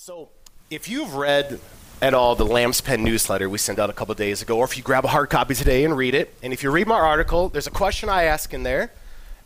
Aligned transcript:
So, 0.00 0.28
if 0.70 0.88
you've 0.88 1.16
read 1.16 1.58
at 2.00 2.14
all 2.14 2.36
the 2.36 2.46
Lamb's 2.46 2.80
Pen 2.80 3.02
newsletter 3.02 3.50
we 3.50 3.58
sent 3.58 3.80
out 3.80 3.90
a 3.90 3.92
couple 3.92 4.14
days 4.14 4.40
ago, 4.40 4.58
or 4.58 4.64
if 4.64 4.76
you 4.76 4.82
grab 4.82 5.04
a 5.04 5.08
hard 5.08 5.28
copy 5.28 5.54
today 5.54 5.84
and 5.84 5.94
read 5.94 6.14
it, 6.14 6.32
and 6.40 6.52
if 6.52 6.62
you 6.62 6.70
read 6.70 6.86
my 6.86 6.94
article, 6.94 7.48
there's 7.48 7.66
a 7.66 7.72
question 7.72 8.08
I 8.08 8.22
ask 8.22 8.54
in 8.54 8.62
there, 8.62 8.92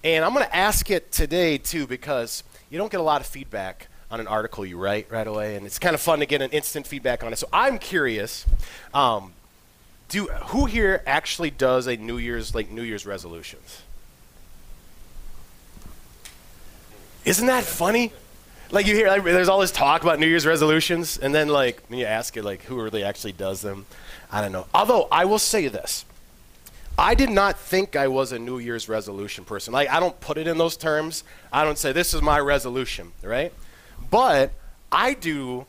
and 0.04 0.22
I'm 0.22 0.34
going 0.34 0.44
to 0.44 0.54
ask 0.54 0.90
it 0.90 1.10
today 1.10 1.56
too 1.56 1.86
because 1.86 2.44
you 2.68 2.76
don't 2.76 2.92
get 2.92 3.00
a 3.00 3.02
lot 3.02 3.22
of 3.22 3.26
feedback 3.26 3.88
on 4.10 4.20
an 4.20 4.28
article 4.28 4.64
you 4.66 4.76
write 4.76 5.10
right 5.10 5.26
away, 5.26 5.56
and 5.56 5.64
it's 5.64 5.78
kind 5.78 5.94
of 5.94 6.02
fun 6.02 6.18
to 6.18 6.26
get 6.26 6.42
an 6.42 6.50
instant 6.50 6.86
feedback 6.86 7.24
on 7.24 7.32
it. 7.32 7.38
So 7.38 7.48
I'm 7.50 7.78
curious, 7.78 8.44
um, 8.92 9.32
do 10.10 10.26
who 10.26 10.66
here 10.66 11.02
actually 11.06 11.50
does 11.50 11.86
a 11.86 11.96
New 11.96 12.18
Year's 12.18 12.54
like 12.54 12.70
New 12.70 12.82
Year's 12.82 13.06
resolutions? 13.06 13.80
Isn't 17.24 17.46
that 17.46 17.64
funny? 17.64 18.12
Like 18.72 18.86
you 18.86 18.96
hear 18.96 19.06
like, 19.08 19.22
there's 19.22 19.48
all 19.48 19.60
this 19.60 19.70
talk 19.70 20.02
about 20.02 20.18
New 20.18 20.26
Year's 20.26 20.46
resolutions, 20.46 21.18
and 21.18 21.34
then 21.34 21.48
like 21.48 21.82
when 21.88 21.98
you 21.98 22.06
ask 22.06 22.36
it 22.36 22.42
like 22.42 22.62
who 22.62 22.82
really 22.82 23.04
actually 23.04 23.32
does 23.32 23.60
them, 23.60 23.86
I 24.30 24.40
don't 24.40 24.50
know. 24.50 24.66
Although 24.74 25.06
I 25.12 25.26
will 25.26 25.38
say 25.38 25.68
this, 25.68 26.04
I 26.98 27.14
did 27.14 27.30
not 27.30 27.58
think 27.58 27.96
I 27.96 28.08
was 28.08 28.32
a 28.32 28.38
New 28.38 28.58
Year's 28.58 28.88
resolution 28.88 29.44
person. 29.44 29.72
Like 29.72 29.90
I 29.90 30.00
don't 30.00 30.18
put 30.20 30.38
it 30.38 30.46
in 30.46 30.58
those 30.58 30.76
terms. 30.76 31.22
I 31.52 31.64
don't 31.64 31.78
say 31.78 31.92
this 31.92 32.14
is 32.14 32.22
my 32.22 32.40
resolution, 32.40 33.12
right? 33.22 33.52
But 34.10 34.52
I 34.90 35.14
do 35.14 35.66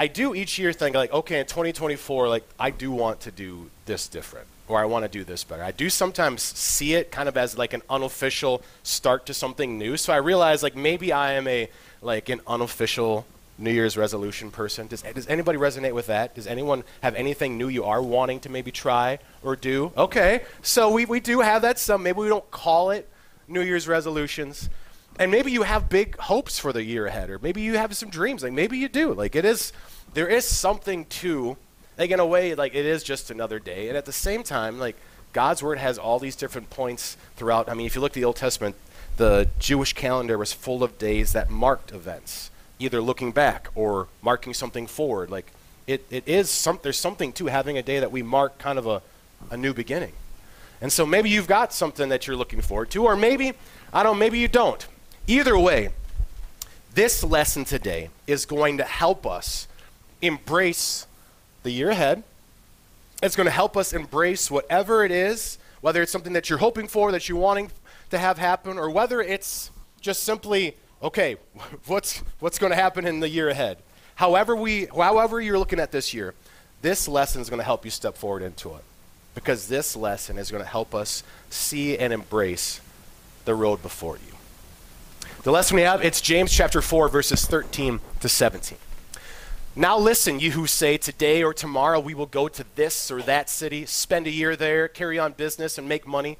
I 0.00 0.06
do 0.06 0.34
each 0.34 0.58
year 0.58 0.72
think 0.72 0.96
like, 0.96 1.12
okay, 1.12 1.40
in 1.40 1.46
2024, 1.46 2.26
like 2.26 2.44
I 2.58 2.70
do 2.70 2.90
want 2.90 3.20
to 3.20 3.30
do 3.30 3.68
this 3.84 4.08
different, 4.08 4.46
or 4.66 4.80
I 4.80 4.86
want 4.86 5.04
to 5.04 5.10
do 5.10 5.24
this 5.24 5.44
better. 5.44 5.62
I 5.62 5.72
do 5.72 5.90
sometimes 5.90 6.40
see 6.40 6.94
it 6.94 7.12
kind 7.12 7.28
of 7.28 7.36
as 7.36 7.58
like 7.58 7.74
an 7.74 7.82
unofficial 7.90 8.62
start 8.82 9.26
to 9.26 9.34
something 9.34 9.76
new. 9.76 9.98
So 9.98 10.14
I 10.14 10.16
realize 10.16 10.62
like 10.62 10.74
maybe 10.74 11.12
I 11.12 11.34
am 11.34 11.46
a 11.46 11.68
like 12.00 12.30
an 12.30 12.40
unofficial 12.46 13.26
New 13.58 13.70
Year's 13.70 13.94
resolution 13.94 14.50
person? 14.50 14.86
Does, 14.86 15.02
does 15.02 15.28
anybody 15.28 15.58
resonate 15.58 15.92
with 15.92 16.06
that? 16.06 16.34
Does 16.34 16.46
anyone 16.46 16.82
have 17.02 17.14
anything 17.14 17.58
new 17.58 17.68
you 17.68 17.84
are 17.84 18.00
wanting 18.00 18.40
to 18.40 18.48
maybe 18.48 18.72
try 18.72 19.18
or 19.42 19.54
do? 19.54 19.92
Okay, 19.98 20.44
so 20.62 20.90
we, 20.90 21.04
we 21.04 21.20
do 21.20 21.40
have 21.40 21.60
that 21.60 21.78
some. 21.78 22.02
Maybe 22.02 22.20
we 22.20 22.28
don't 22.28 22.50
call 22.50 22.90
it 22.90 23.06
New 23.48 23.60
Year's 23.60 23.86
resolutions. 23.86 24.70
And 25.18 25.30
maybe 25.30 25.52
you 25.52 25.64
have 25.64 25.90
big 25.90 26.16
hopes 26.16 26.58
for 26.58 26.72
the 26.72 26.82
year 26.82 27.04
ahead, 27.04 27.28
or 27.28 27.38
maybe 27.38 27.60
you 27.60 27.76
have 27.76 27.94
some 27.94 28.08
dreams. 28.08 28.42
Like 28.42 28.54
maybe 28.54 28.78
you 28.78 28.88
do. 28.88 29.12
Like 29.12 29.36
it 29.36 29.44
is, 29.44 29.74
there 30.14 30.28
is 30.28 30.44
something 30.44 31.04
to, 31.06 31.56
like 31.98 32.10
in 32.10 32.20
a 32.20 32.26
way, 32.26 32.54
like 32.54 32.74
it 32.74 32.86
is 32.86 33.02
just 33.02 33.30
another 33.30 33.58
day. 33.58 33.88
And 33.88 33.96
at 33.96 34.04
the 34.04 34.12
same 34.12 34.42
time, 34.42 34.78
like 34.78 34.96
God's 35.32 35.62
word 35.62 35.78
has 35.78 35.98
all 35.98 36.18
these 36.18 36.36
different 36.36 36.70
points 36.70 37.16
throughout. 37.36 37.68
I 37.68 37.74
mean, 37.74 37.86
if 37.86 37.94
you 37.94 38.00
look 38.00 38.12
at 38.12 38.14
the 38.14 38.24
Old 38.24 38.36
Testament, 38.36 38.74
the 39.16 39.48
Jewish 39.58 39.92
calendar 39.92 40.38
was 40.38 40.52
full 40.52 40.82
of 40.82 40.98
days 40.98 41.32
that 41.32 41.50
marked 41.50 41.92
events, 41.92 42.50
either 42.78 43.00
looking 43.00 43.32
back 43.32 43.68
or 43.74 44.08
marking 44.22 44.54
something 44.54 44.86
forward. 44.86 45.30
Like 45.30 45.46
it, 45.86 46.04
it 46.10 46.26
is 46.26 46.50
some, 46.50 46.78
there's 46.82 46.98
something 46.98 47.32
to 47.34 47.46
having 47.46 47.78
a 47.78 47.82
day 47.82 48.00
that 48.00 48.10
we 48.10 48.22
mark 48.22 48.58
kind 48.58 48.78
of 48.78 48.86
a, 48.86 49.02
a 49.50 49.56
new 49.56 49.74
beginning. 49.74 50.12
And 50.80 50.90
so 50.90 51.04
maybe 51.04 51.28
you've 51.28 51.46
got 51.46 51.72
something 51.74 52.08
that 52.08 52.26
you're 52.26 52.36
looking 52.36 52.62
forward 52.62 52.90
to, 52.92 53.04
or 53.04 53.14
maybe, 53.14 53.52
I 53.92 54.02
don't 54.02 54.14
know, 54.14 54.18
maybe 54.18 54.38
you 54.38 54.48
don't. 54.48 54.86
Either 55.26 55.58
way, 55.58 55.90
this 56.94 57.22
lesson 57.22 57.64
today 57.64 58.08
is 58.26 58.46
going 58.46 58.78
to 58.78 58.84
help 58.84 59.26
us 59.26 59.68
embrace 60.22 61.06
the 61.62 61.70
year 61.70 61.90
ahead. 61.90 62.22
It's 63.22 63.36
going 63.36 63.46
to 63.46 63.52
help 63.52 63.76
us 63.76 63.92
embrace 63.92 64.50
whatever 64.50 65.04
it 65.04 65.10
is, 65.10 65.58
whether 65.80 66.02
it's 66.02 66.12
something 66.12 66.32
that 66.32 66.48
you're 66.48 66.58
hoping 66.58 66.88
for, 66.88 67.12
that 67.12 67.28
you're 67.28 67.38
wanting 67.38 67.70
to 68.10 68.18
have 68.18 68.38
happen, 68.38 68.78
or 68.78 68.90
whether 68.90 69.20
it's 69.20 69.70
just 70.00 70.22
simply, 70.22 70.74
okay, 71.02 71.36
what's, 71.86 72.22
what's 72.40 72.58
going 72.58 72.70
to 72.70 72.76
happen 72.76 73.06
in 73.06 73.20
the 73.20 73.28
year 73.28 73.48
ahead. 73.48 73.78
However, 74.14 74.54
we, 74.56 74.86
however 74.86 75.40
you're 75.40 75.58
looking 75.58 75.80
at 75.80 75.92
this 75.92 76.12
year, 76.12 76.34
this 76.82 77.08
lesson 77.08 77.40
is 77.40 77.50
going 77.50 77.58
to 77.58 77.64
help 77.64 77.84
you 77.84 77.90
step 77.90 78.16
forward 78.16 78.42
into 78.42 78.70
it. 78.74 78.84
Because 79.34 79.68
this 79.68 79.94
lesson 79.94 80.38
is 80.38 80.50
going 80.50 80.62
to 80.62 80.68
help 80.68 80.94
us 80.94 81.22
see 81.50 81.96
and 81.96 82.12
embrace 82.12 82.80
the 83.44 83.54
road 83.54 83.80
before 83.80 84.16
you. 84.16 84.34
The 85.42 85.52
lesson 85.52 85.76
we 85.76 85.82
have, 85.82 86.04
it's 86.04 86.20
James 86.20 86.52
chapter 86.52 86.82
4, 86.82 87.08
verses 87.08 87.46
13 87.46 88.00
to 88.20 88.28
17. 88.28 88.76
Now 89.76 89.96
listen, 89.96 90.40
you 90.40 90.50
who 90.50 90.66
say, 90.66 90.96
Today 90.96 91.44
or 91.44 91.54
tomorrow 91.54 92.00
we 92.00 92.12
will 92.12 92.26
go 92.26 92.48
to 92.48 92.64
this 92.74 93.08
or 93.08 93.22
that 93.22 93.48
city, 93.48 93.86
spend 93.86 94.26
a 94.26 94.30
year 94.30 94.56
there, 94.56 94.88
carry 94.88 95.16
on 95.16 95.32
business, 95.32 95.78
and 95.78 95.88
make 95.88 96.08
money. 96.08 96.38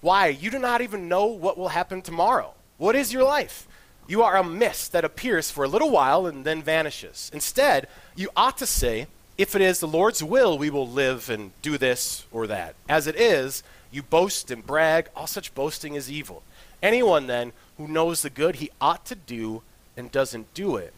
Why? 0.00 0.28
You 0.28 0.48
do 0.52 0.60
not 0.60 0.80
even 0.80 1.08
know 1.08 1.26
what 1.26 1.58
will 1.58 1.70
happen 1.70 2.02
tomorrow. 2.02 2.54
What 2.76 2.94
is 2.94 3.12
your 3.12 3.24
life? 3.24 3.66
You 4.06 4.22
are 4.22 4.36
a 4.36 4.44
mist 4.44 4.92
that 4.92 5.04
appears 5.04 5.50
for 5.50 5.64
a 5.64 5.68
little 5.68 5.90
while 5.90 6.24
and 6.24 6.44
then 6.44 6.62
vanishes. 6.62 7.32
Instead, 7.34 7.88
you 8.14 8.30
ought 8.36 8.56
to 8.58 8.66
say, 8.66 9.08
If 9.36 9.56
it 9.56 9.60
is 9.60 9.80
the 9.80 9.88
Lord's 9.88 10.22
will, 10.22 10.56
we 10.56 10.70
will 10.70 10.88
live 10.88 11.28
and 11.28 11.50
do 11.62 11.78
this 11.78 12.26
or 12.30 12.46
that. 12.46 12.76
As 12.88 13.08
it 13.08 13.16
is, 13.16 13.64
you 13.90 14.04
boast 14.04 14.52
and 14.52 14.64
brag. 14.64 15.08
All 15.16 15.26
such 15.26 15.52
boasting 15.52 15.96
is 15.96 16.08
evil. 16.08 16.44
Anyone 16.80 17.26
then 17.26 17.52
who 17.76 17.88
knows 17.88 18.22
the 18.22 18.30
good 18.30 18.56
he 18.56 18.70
ought 18.80 19.04
to 19.06 19.16
do 19.16 19.62
and 19.96 20.12
doesn't 20.12 20.54
do 20.54 20.76
it 20.76 20.94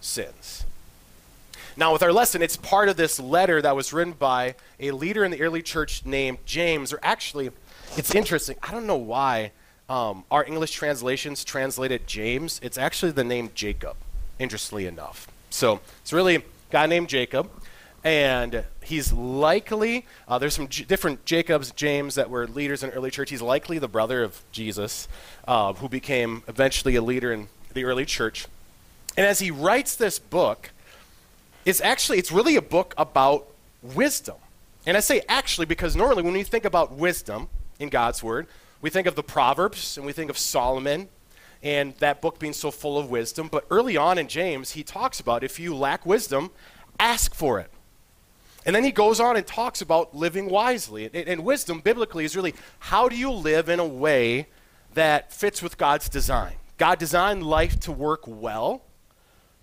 sins. 0.00 0.64
Now, 1.76 1.92
with 1.92 2.02
our 2.02 2.12
lesson, 2.12 2.42
it's 2.42 2.56
part 2.56 2.90
of 2.90 2.96
this 2.96 3.18
letter 3.18 3.62
that 3.62 3.74
was 3.74 3.92
written 3.92 4.12
by 4.12 4.56
a 4.78 4.90
leader 4.90 5.24
in 5.24 5.30
the 5.30 5.40
early 5.40 5.62
church 5.62 6.04
named 6.04 6.38
James, 6.44 6.92
or 6.92 7.00
actually, 7.02 7.50
it's 7.96 8.14
interesting. 8.14 8.56
I 8.62 8.72
don't 8.72 8.86
know 8.86 8.96
why 8.96 9.52
um, 9.88 10.24
our 10.30 10.44
English 10.44 10.72
translations 10.72 11.44
translated 11.44 12.06
James. 12.06 12.60
It's 12.62 12.76
actually 12.76 13.12
the 13.12 13.24
name 13.24 13.50
Jacob, 13.54 13.96
interestingly 14.38 14.86
enough. 14.86 15.28
So 15.48 15.80
it's 16.02 16.12
really 16.12 16.36
a 16.36 16.42
guy 16.70 16.84
named 16.86 17.08
Jacob, 17.08 17.50
and 18.04 18.64
he's 18.82 19.10
likely, 19.12 20.04
uh, 20.28 20.38
there's 20.38 20.54
some 20.54 20.68
J- 20.68 20.84
different 20.84 21.24
Jacobs, 21.24 21.70
James, 21.70 22.16
that 22.16 22.28
were 22.28 22.46
leaders 22.46 22.82
in 22.82 22.90
early 22.90 23.10
church. 23.10 23.30
He's 23.30 23.42
likely 23.42 23.78
the 23.78 23.88
brother 23.88 24.22
of 24.22 24.42
Jesus, 24.52 25.08
uh, 25.48 25.72
who 25.72 25.88
became 25.88 26.42
eventually 26.48 26.96
a 26.96 27.02
leader 27.02 27.32
in 27.32 27.48
the 27.72 27.84
early 27.84 28.04
church. 28.04 28.46
And 29.16 29.26
as 29.26 29.38
he 29.38 29.50
writes 29.50 29.96
this 29.96 30.18
book, 30.18 30.70
it's 31.64 31.80
actually, 31.80 32.18
it's 32.18 32.32
really 32.32 32.56
a 32.56 32.62
book 32.62 32.94
about 32.96 33.48
wisdom. 33.82 34.36
And 34.86 34.96
I 34.96 35.00
say 35.00 35.22
actually 35.28 35.66
because 35.66 35.94
normally 35.94 36.22
when 36.22 36.32
we 36.32 36.42
think 36.42 36.64
about 36.64 36.92
wisdom, 36.92 37.48
in 37.82 37.88
God's 37.88 38.22
Word. 38.22 38.46
We 38.80 38.88
think 38.88 39.06
of 39.06 39.14
the 39.14 39.22
Proverbs 39.22 39.96
and 39.96 40.06
we 40.06 40.12
think 40.12 40.30
of 40.30 40.38
Solomon 40.38 41.08
and 41.62 41.94
that 41.96 42.20
book 42.22 42.38
being 42.38 42.52
so 42.52 42.70
full 42.70 42.98
of 42.98 43.10
wisdom. 43.10 43.48
But 43.50 43.66
early 43.70 43.96
on 43.96 44.18
in 44.18 44.28
James, 44.28 44.72
he 44.72 44.82
talks 44.82 45.20
about 45.20 45.44
if 45.44 45.60
you 45.60 45.74
lack 45.74 46.06
wisdom, 46.06 46.50
ask 46.98 47.34
for 47.34 47.60
it. 47.60 47.70
And 48.64 48.74
then 48.74 48.84
he 48.84 48.92
goes 48.92 49.20
on 49.20 49.36
and 49.36 49.46
talks 49.46 49.82
about 49.82 50.14
living 50.14 50.48
wisely. 50.48 51.06
And, 51.06 51.28
and, 51.28 51.44
wisdom, 51.44 51.80
biblically, 51.80 52.24
is 52.24 52.36
really 52.36 52.54
how 52.78 53.08
do 53.08 53.16
you 53.16 53.30
live 53.30 53.68
in 53.68 53.80
a 53.80 53.86
way 53.86 54.46
that 54.94 55.32
fits 55.32 55.62
with 55.62 55.78
God's 55.78 56.08
design? 56.08 56.54
God 56.78 56.98
designed 56.98 57.44
life 57.44 57.78
to 57.80 57.92
work 57.92 58.22
well, 58.26 58.82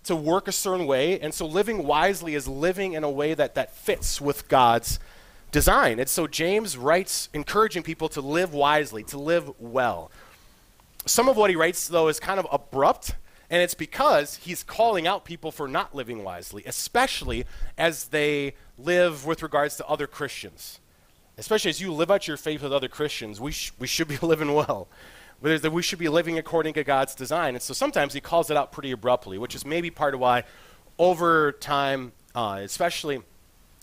to 0.04 0.16
work 0.16 0.48
a 0.48 0.52
certain 0.52 0.86
way. 0.86 1.20
And 1.20 1.32
so 1.32 1.46
living 1.46 1.84
wisely 1.84 2.34
is 2.34 2.48
living 2.48 2.94
in 2.94 3.04
a 3.04 3.10
way 3.10 3.34
that, 3.34 3.54
that 3.54 3.74
fits 3.74 4.20
with 4.20 4.48
God's 4.48 4.98
design. 5.52 5.98
And 5.98 6.08
so 6.08 6.26
James 6.26 6.76
writes 6.76 7.28
encouraging 7.34 7.82
people 7.82 8.08
to 8.10 8.20
live 8.20 8.54
wisely, 8.54 9.02
to 9.04 9.18
live 9.18 9.50
well. 9.58 10.10
Some 11.06 11.28
of 11.28 11.36
what 11.36 11.50
he 11.50 11.56
writes, 11.56 11.88
though, 11.88 12.08
is 12.08 12.20
kind 12.20 12.38
of 12.38 12.46
abrupt, 12.52 13.14
and 13.48 13.62
it's 13.62 13.74
because 13.74 14.36
he's 14.36 14.62
calling 14.62 15.06
out 15.06 15.24
people 15.24 15.50
for 15.50 15.66
not 15.66 15.94
living 15.94 16.22
wisely, 16.22 16.62
especially 16.66 17.46
as 17.76 18.06
they 18.06 18.54
live 18.78 19.26
with 19.26 19.42
regards 19.42 19.76
to 19.76 19.86
other 19.86 20.06
Christians. 20.06 20.78
Especially 21.38 21.70
as 21.70 21.80
you 21.80 21.92
live 21.92 22.10
out 22.10 22.28
your 22.28 22.36
faith 22.36 22.62
with 22.62 22.72
other 22.72 22.88
Christians, 22.88 23.40
we, 23.40 23.50
sh- 23.50 23.72
we 23.78 23.86
should 23.86 24.08
be 24.08 24.18
living 24.22 24.54
well. 24.54 24.88
That 25.42 25.72
we 25.72 25.82
should 25.82 25.98
be 25.98 26.08
living 26.08 26.38
according 26.38 26.74
to 26.74 26.84
God's 26.84 27.14
design. 27.14 27.54
And 27.54 27.62
so 27.62 27.72
sometimes 27.72 28.12
he 28.12 28.20
calls 28.20 28.50
it 28.50 28.56
out 28.56 28.72
pretty 28.72 28.90
abruptly, 28.92 29.38
which 29.38 29.54
is 29.54 29.64
maybe 29.64 29.90
part 29.90 30.12
of 30.12 30.20
why 30.20 30.44
over 30.98 31.52
time, 31.52 32.12
uh, 32.34 32.60
especially 32.62 33.22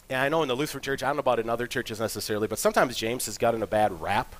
and 0.09 0.21
I 0.21 0.29
know 0.29 0.41
in 0.41 0.47
the 0.47 0.55
Lutheran 0.55 0.81
church, 0.81 1.03
I 1.03 1.07
don't 1.07 1.17
know 1.17 1.21
about 1.21 1.39
in 1.39 1.49
other 1.49 1.67
churches 1.67 1.99
necessarily, 1.99 2.47
but 2.47 2.59
sometimes 2.59 2.95
James 2.95 3.25
has 3.25 3.37
gotten 3.37 3.61
a 3.61 3.67
bad 3.67 4.01
rap 4.01 4.35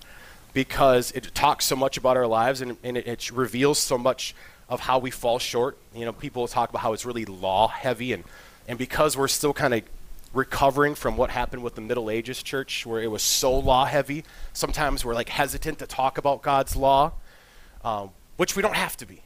because 0.54 1.12
it 1.12 1.36
talks 1.36 1.66
so 1.66 1.76
much 1.76 1.98
about 1.98 2.16
our 2.16 2.28
lives 2.28 2.62
and, 2.62 2.78
and 2.84 2.98
it, 2.98 3.06
it, 3.06 3.32
reveals 3.32 3.78
so 3.78 3.98
much 3.98 4.34
of 4.70 4.80
how 4.82 4.98
we 4.98 5.12
fall 5.12 5.40
short. 5.40 5.78
You 5.94 6.06
know, 6.06 6.14
people 6.14 6.48
talk 6.48 6.70
about 6.70 6.82
how 6.82 6.94
it's 6.94 7.06
really 7.06 7.26
law 7.26 7.68
heavy, 7.68 8.14
and, 8.14 8.24
and 8.68 8.78
because 8.78 9.18
we're 9.18 9.28
still 9.28 9.54
kind 9.54 9.74
of 9.74 9.82
recovering 10.38 10.94
from 10.96 11.18
what 11.18 11.32
happened 11.32 11.64
with 11.64 11.76
the 11.76 11.82
Middle 11.82 12.10
Ages 12.10 12.44
church, 12.44 12.86
where 12.86 13.02
it 13.02 13.10
was 13.10 13.24
so 13.24 13.58
law 13.58 13.86
heavy, 13.86 14.24
sometimes 14.54 15.04
we're 15.04 15.16
like 15.16 15.30
hesitant 15.30 15.80
to 15.80 15.88
talk 15.88 16.18
about 16.18 16.44
God's 16.44 16.76
law, 16.76 17.14
um, 17.84 18.12
which 18.38 18.56
we 18.56 18.62
don't 18.62 18.76
have 18.76 18.96
to 18.98 19.06
be. 19.06 19.24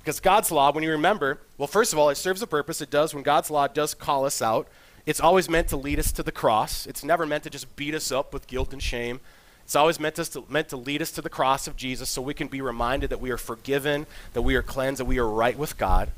Because 0.00 0.20
God's 0.20 0.50
law, 0.52 0.70
when 0.70 0.84
you 0.84 0.90
remember, 0.90 1.40
well, 1.56 1.68
first 1.68 1.92
of 1.92 1.98
all, 1.98 2.10
it 2.10 2.16
serves 2.16 2.42
a 2.42 2.46
purpose. 2.46 2.80
It 2.80 2.90
does, 2.90 3.14
when 3.14 3.22
God's 3.22 3.50
law 3.50 3.66
does 3.66 3.94
call 3.94 4.26
us 4.26 4.42
out, 4.42 4.68
it's 5.06 5.20
always 5.20 5.48
meant 5.48 5.68
to 5.68 5.76
lead 5.76 5.98
us 5.98 6.12
to 6.12 6.22
the 6.22 6.32
cross. 6.32 6.86
It's 6.86 7.02
never 7.02 7.24
meant 7.24 7.44
to 7.44 7.50
just 7.50 7.74
beat 7.74 7.94
us 7.94 8.12
up 8.12 8.34
with 8.34 8.46
guilt 8.46 8.72
and 8.72 8.82
shame. 8.82 9.20
It's 9.64 9.74
always 9.74 9.98
meant, 9.98 10.16
to, 10.16 10.44
meant 10.48 10.68
to 10.68 10.76
lead 10.76 11.00
us 11.00 11.12
to 11.12 11.22
the 11.22 11.30
cross 11.30 11.66
of 11.66 11.76
Jesus 11.76 12.10
so 12.10 12.20
we 12.20 12.34
can 12.34 12.48
be 12.48 12.60
reminded 12.60 13.10
that 13.10 13.20
we 13.20 13.30
are 13.30 13.38
forgiven, 13.38 14.06
that 14.34 14.42
we 14.42 14.54
are 14.54 14.62
cleansed, 14.62 15.00
that 15.00 15.06
we 15.06 15.18
are 15.18 15.28
right 15.28 15.56
with 15.56 15.78
God. 15.78 16.10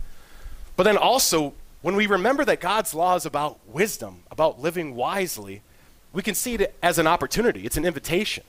But 0.76 0.84
then 0.84 0.96
also, 0.96 1.54
when 1.84 1.96
we 1.96 2.06
remember 2.06 2.46
that 2.46 2.60
God's 2.60 2.94
law 2.94 3.14
is 3.14 3.26
about 3.26 3.58
wisdom, 3.68 4.22
about 4.30 4.58
living 4.58 4.94
wisely, 4.94 5.60
we 6.14 6.22
can 6.22 6.34
see 6.34 6.54
it 6.54 6.74
as 6.82 6.98
an 6.98 7.06
opportunity. 7.06 7.66
It's 7.66 7.76
an 7.76 7.84
invitation. 7.84 8.42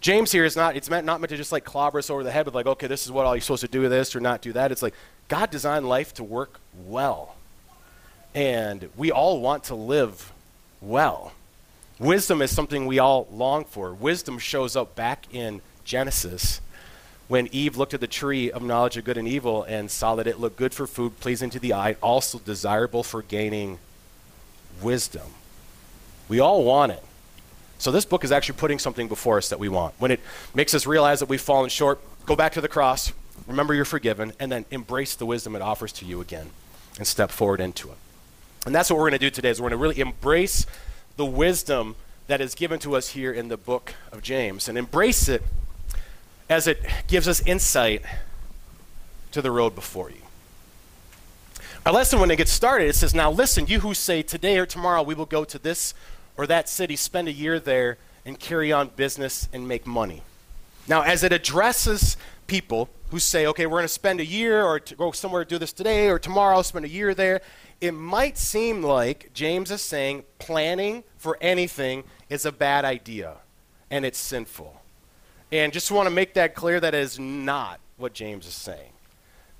James 0.00 0.32
here 0.32 0.46
is 0.46 0.56
not, 0.56 0.74
it's 0.74 0.88
meant, 0.88 1.04
not 1.04 1.20
meant 1.20 1.28
to 1.28 1.36
just 1.36 1.52
like 1.52 1.62
clobber 1.62 1.98
us 1.98 2.08
over 2.08 2.24
the 2.24 2.30
head 2.30 2.46
with 2.46 2.54
like, 2.54 2.64
okay, 2.64 2.86
this 2.86 3.04
is 3.04 3.12
what 3.12 3.26
all 3.26 3.36
you're 3.36 3.42
supposed 3.42 3.60
to 3.60 3.68
do 3.68 3.82
with 3.82 3.90
this 3.90 4.16
or 4.16 4.20
not 4.20 4.40
do 4.40 4.50
that. 4.54 4.72
It's 4.72 4.80
like 4.80 4.94
God 5.28 5.50
designed 5.50 5.86
life 5.86 6.14
to 6.14 6.24
work 6.24 6.58
well. 6.86 7.36
And 8.34 8.88
we 8.96 9.12
all 9.12 9.42
want 9.42 9.64
to 9.64 9.74
live 9.74 10.32
well. 10.80 11.34
Wisdom 11.98 12.40
is 12.40 12.50
something 12.50 12.86
we 12.86 12.98
all 12.98 13.28
long 13.30 13.66
for. 13.66 13.92
Wisdom 13.92 14.38
shows 14.38 14.74
up 14.74 14.94
back 14.94 15.26
in 15.34 15.60
Genesis 15.84 16.62
when 17.32 17.48
Eve 17.50 17.78
looked 17.78 17.94
at 17.94 18.00
the 18.02 18.06
tree 18.06 18.52
of 18.52 18.62
knowledge 18.62 18.98
of 18.98 19.06
good 19.06 19.16
and 19.16 19.26
evil 19.26 19.62
and 19.62 19.90
saw 19.90 20.14
that 20.14 20.26
it 20.26 20.38
looked 20.38 20.56
good 20.56 20.74
for 20.74 20.86
food, 20.86 21.18
pleasing 21.18 21.48
to 21.48 21.58
the 21.58 21.72
eye, 21.72 21.96
also 22.02 22.38
desirable 22.38 23.02
for 23.02 23.22
gaining 23.22 23.78
wisdom. 24.82 25.28
We 26.28 26.40
all 26.40 26.62
want 26.62 26.92
it. 26.92 27.02
So 27.78 27.90
this 27.90 28.04
book 28.04 28.22
is 28.22 28.32
actually 28.32 28.58
putting 28.58 28.78
something 28.78 29.08
before 29.08 29.38
us 29.38 29.48
that 29.48 29.58
we 29.58 29.70
want. 29.70 29.94
When 29.98 30.10
it 30.10 30.20
makes 30.54 30.74
us 30.74 30.86
realize 30.86 31.20
that 31.20 31.30
we've 31.30 31.40
fallen 31.40 31.70
short, 31.70 32.00
go 32.26 32.36
back 32.36 32.52
to 32.52 32.60
the 32.60 32.68
cross, 32.68 33.14
remember 33.46 33.72
you're 33.72 33.86
forgiven, 33.86 34.34
and 34.38 34.52
then 34.52 34.66
embrace 34.70 35.14
the 35.16 35.24
wisdom 35.24 35.56
it 35.56 35.62
offers 35.62 35.90
to 35.92 36.04
you 36.04 36.20
again 36.20 36.50
and 36.98 37.06
step 37.06 37.30
forward 37.30 37.62
into 37.62 37.88
it. 37.88 37.96
And 38.66 38.74
that's 38.74 38.90
what 38.90 38.96
we're 38.96 39.08
going 39.08 39.18
to 39.18 39.26
do 39.26 39.30
today 39.30 39.48
is 39.48 39.58
we're 39.58 39.70
going 39.70 39.78
to 39.78 39.82
really 39.82 40.00
embrace 40.02 40.66
the 41.16 41.24
wisdom 41.24 41.96
that 42.26 42.42
is 42.42 42.54
given 42.54 42.78
to 42.80 42.94
us 42.94 43.08
here 43.08 43.32
in 43.32 43.48
the 43.48 43.56
book 43.56 43.94
of 44.12 44.20
James 44.20 44.68
and 44.68 44.76
embrace 44.76 45.30
it 45.30 45.42
as 46.52 46.66
it 46.66 46.84
gives 47.08 47.26
us 47.26 47.44
insight 47.46 48.02
to 49.32 49.40
the 49.40 49.50
road 49.50 49.74
before 49.74 50.10
you. 50.10 50.16
Our 51.86 51.92
lesson, 51.92 52.20
when 52.20 52.30
it 52.30 52.36
gets 52.36 52.52
started, 52.52 52.88
it 52.88 52.94
says, 52.94 53.14
Now 53.14 53.30
listen, 53.30 53.66
you 53.66 53.80
who 53.80 53.94
say, 53.94 54.22
Today 54.22 54.58
or 54.58 54.66
tomorrow 54.66 55.02
we 55.02 55.14
will 55.14 55.26
go 55.26 55.44
to 55.44 55.58
this 55.58 55.94
or 56.36 56.46
that 56.46 56.68
city, 56.68 56.94
spend 56.94 57.26
a 57.26 57.32
year 57.32 57.58
there, 57.58 57.98
and 58.24 58.38
carry 58.38 58.70
on 58.70 58.88
business 58.88 59.48
and 59.52 59.66
make 59.66 59.86
money. 59.86 60.22
Now, 60.86 61.02
as 61.02 61.24
it 61.24 61.32
addresses 61.32 62.16
people 62.46 62.88
who 63.10 63.18
say, 63.18 63.46
okay, 63.46 63.66
we're 63.66 63.78
going 63.78 63.84
to 63.84 63.88
spend 63.88 64.20
a 64.20 64.24
year 64.24 64.62
or 64.62 64.80
to 64.80 64.94
go 64.94 65.12
somewhere 65.12 65.44
to 65.44 65.48
do 65.48 65.58
this 65.58 65.72
today 65.72 66.08
or 66.08 66.18
tomorrow, 66.18 66.62
spend 66.62 66.84
a 66.84 66.88
year 66.88 67.14
there, 67.14 67.40
it 67.80 67.92
might 67.92 68.38
seem 68.38 68.82
like 68.82 69.30
James 69.34 69.70
is 69.70 69.82
saying 69.82 70.24
planning 70.38 71.04
for 71.16 71.36
anything 71.40 72.04
is 72.28 72.44
a 72.46 72.52
bad 72.52 72.84
idea 72.84 73.36
and 73.90 74.04
it's 74.04 74.18
sinful. 74.18 74.81
And 75.52 75.70
just 75.70 75.90
want 75.90 76.06
to 76.06 76.10
make 76.10 76.32
that 76.34 76.54
clear 76.54 76.80
that 76.80 76.94
is 76.94 77.18
not 77.18 77.78
what 77.98 78.14
James 78.14 78.46
is 78.46 78.54
saying. 78.54 78.92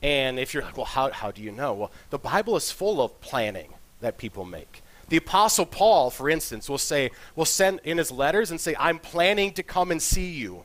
And 0.01 0.39
if 0.39 0.55
you're 0.55 0.63
like, 0.63 0.77
well, 0.77 0.87
how, 0.87 1.11
how 1.13 1.31
do 1.31 1.43
you 1.43 1.53
know? 1.53 1.75
Well, 1.75 1.93
the 2.09 2.19
Bible 2.19 2.57
is 2.57 2.73
full 2.73 3.03
of 3.03 3.21
planning 3.21 3.75
that 4.01 4.17
people 4.17 4.47
make. 4.47 4.83
The 5.11 5.19
Apostle 5.19 5.67
Paul, 5.67 6.09
for 6.09 6.31
instance, 6.31 6.69
will 6.71 6.79
say, 6.79 7.11
will 7.37 7.45
send 7.45 7.81
in 7.85 7.99
his 7.99 8.11
letters 8.11 8.51
and 8.51 8.59
say, 8.59 8.75
I'm 8.79 8.99
planning 8.99 9.53
to 9.53 9.63
come 9.63 9.91
and 9.91 10.01
see 10.01 10.31
you. 10.31 10.65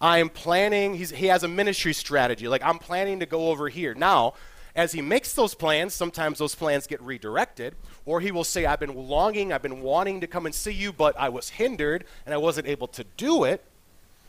I 0.00 0.18
am 0.18 0.28
planning, 0.28 0.94
he 0.94 1.26
has 1.26 1.42
a 1.42 1.48
ministry 1.48 1.92
strategy. 1.92 2.46
Like, 2.46 2.62
I'm 2.64 2.78
planning 2.78 3.18
to 3.18 3.26
go 3.26 3.48
over 3.48 3.68
here. 3.68 3.94
Now, 3.94 4.34
as 4.76 4.92
he 4.92 5.02
makes 5.02 5.34
those 5.34 5.54
plans, 5.54 5.92
sometimes 5.92 6.38
those 6.38 6.54
plans 6.54 6.86
get 6.86 7.02
redirected, 7.02 7.74
or 8.06 8.20
he 8.20 8.30
will 8.30 8.44
say, 8.44 8.64
I've 8.64 8.80
been 8.80 8.94
longing, 8.94 9.52
I've 9.52 9.62
been 9.62 9.82
wanting 9.82 10.20
to 10.20 10.28
come 10.28 10.46
and 10.46 10.54
see 10.54 10.72
you, 10.72 10.92
but 10.92 11.18
I 11.18 11.28
was 11.28 11.50
hindered 11.50 12.04
and 12.24 12.32
I 12.32 12.38
wasn't 12.38 12.68
able 12.68 12.86
to 12.88 13.04
do 13.16 13.42
it. 13.42 13.64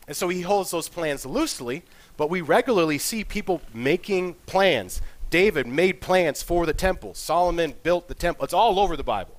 And 0.08 0.16
so 0.16 0.30
he 0.30 0.42
holds 0.42 0.72
those 0.72 0.90
plans 0.90 1.26
loosely, 1.26 1.84
but 2.18 2.30
we 2.30 2.42
regularly 2.42 2.98
see 2.98 3.24
people 3.24 3.62
making 3.74 4.36
plans. 4.46 5.02
David 5.30 5.66
made 5.66 6.02
plans 6.02 6.44
for 6.44 6.66
the 6.66 6.74
temple, 6.74 7.14
Solomon 7.14 7.74
built 7.84 8.08
the 8.08 8.14
temple. 8.14 8.44
It's 8.44 8.54
all 8.54 8.80
over 8.80 8.96
the 8.96 9.04
Bible. 9.04 9.38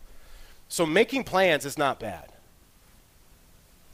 So 0.68 0.84
making 0.84 1.24
plans 1.24 1.64
is 1.64 1.78
not 1.78 2.00
bad. 2.00 2.32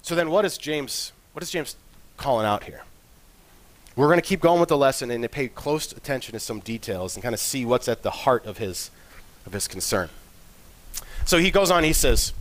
So 0.02 0.14
then 0.14 0.31
what 0.31 0.44
is 0.44 0.56
James 0.56 1.12
what 1.32 1.43
is 1.43 1.50
James 1.50 1.76
calling 2.17 2.46
out 2.46 2.64
here? 2.64 2.82
We're 3.96 4.06
going 4.06 4.20
to 4.20 4.26
keep 4.26 4.40
going 4.40 4.61
with 4.61 4.69
the 4.69 4.76
lesson 4.76 5.11
and 5.11 5.22
to 5.22 5.28
pay 5.28 5.49
close 5.49 5.93
attention 5.93 6.32
to 6.32 6.40
some 6.40 6.61
details 6.61 7.14
and 7.14 7.22
kind 7.22 7.34
of 7.34 7.40
see 7.40 7.64
what's 7.64 7.88
at 7.88 8.02
the 8.02 8.11
heart 8.11 8.46
of 8.46 8.58
his 8.58 8.90
of 9.46 9.52
his 9.52 9.69
concern. 9.69 10.08
So 11.25 11.38
he 11.38 11.50
goes 11.50 11.70
on, 11.70 11.84
he 11.84 11.93
says, 11.93 12.32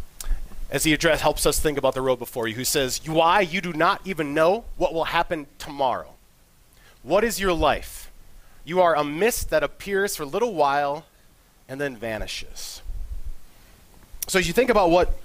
as 0.70 0.84
he 0.84 0.94
address 0.94 1.22
helps 1.22 1.46
us 1.46 1.60
think 1.60 1.78
about 1.78 1.94
the 1.94 2.02
road 2.02 2.20
before 2.20 2.48
you, 2.48 2.56
who 2.56 2.64
says, 2.64 3.02
Why 3.08 3.42
you 3.42 3.62
do 3.62 3.74
not 3.74 4.02
even 4.06 4.34
know 4.34 4.66
what 4.78 4.94
will 4.94 5.06
happen 5.06 5.48
tomorrow. 5.58 6.14
What 7.02 7.24
is 7.24 7.40
your 7.40 7.54
life? 7.54 8.12
You 8.66 8.82
are 8.82 8.96
a 8.96 9.04
mist 9.04 9.50
that 9.50 9.64
appears 9.64 10.16
for 10.16 10.24
a 10.24 10.28
little 10.28 10.54
while 10.54 11.06
and 11.68 11.80
then 11.80 11.96
vanishes. 11.96 12.82
So 14.28 14.38
as 14.38 14.48
you 14.48 14.54
think 14.54 14.70
about 14.70 14.92
what 14.92 15.18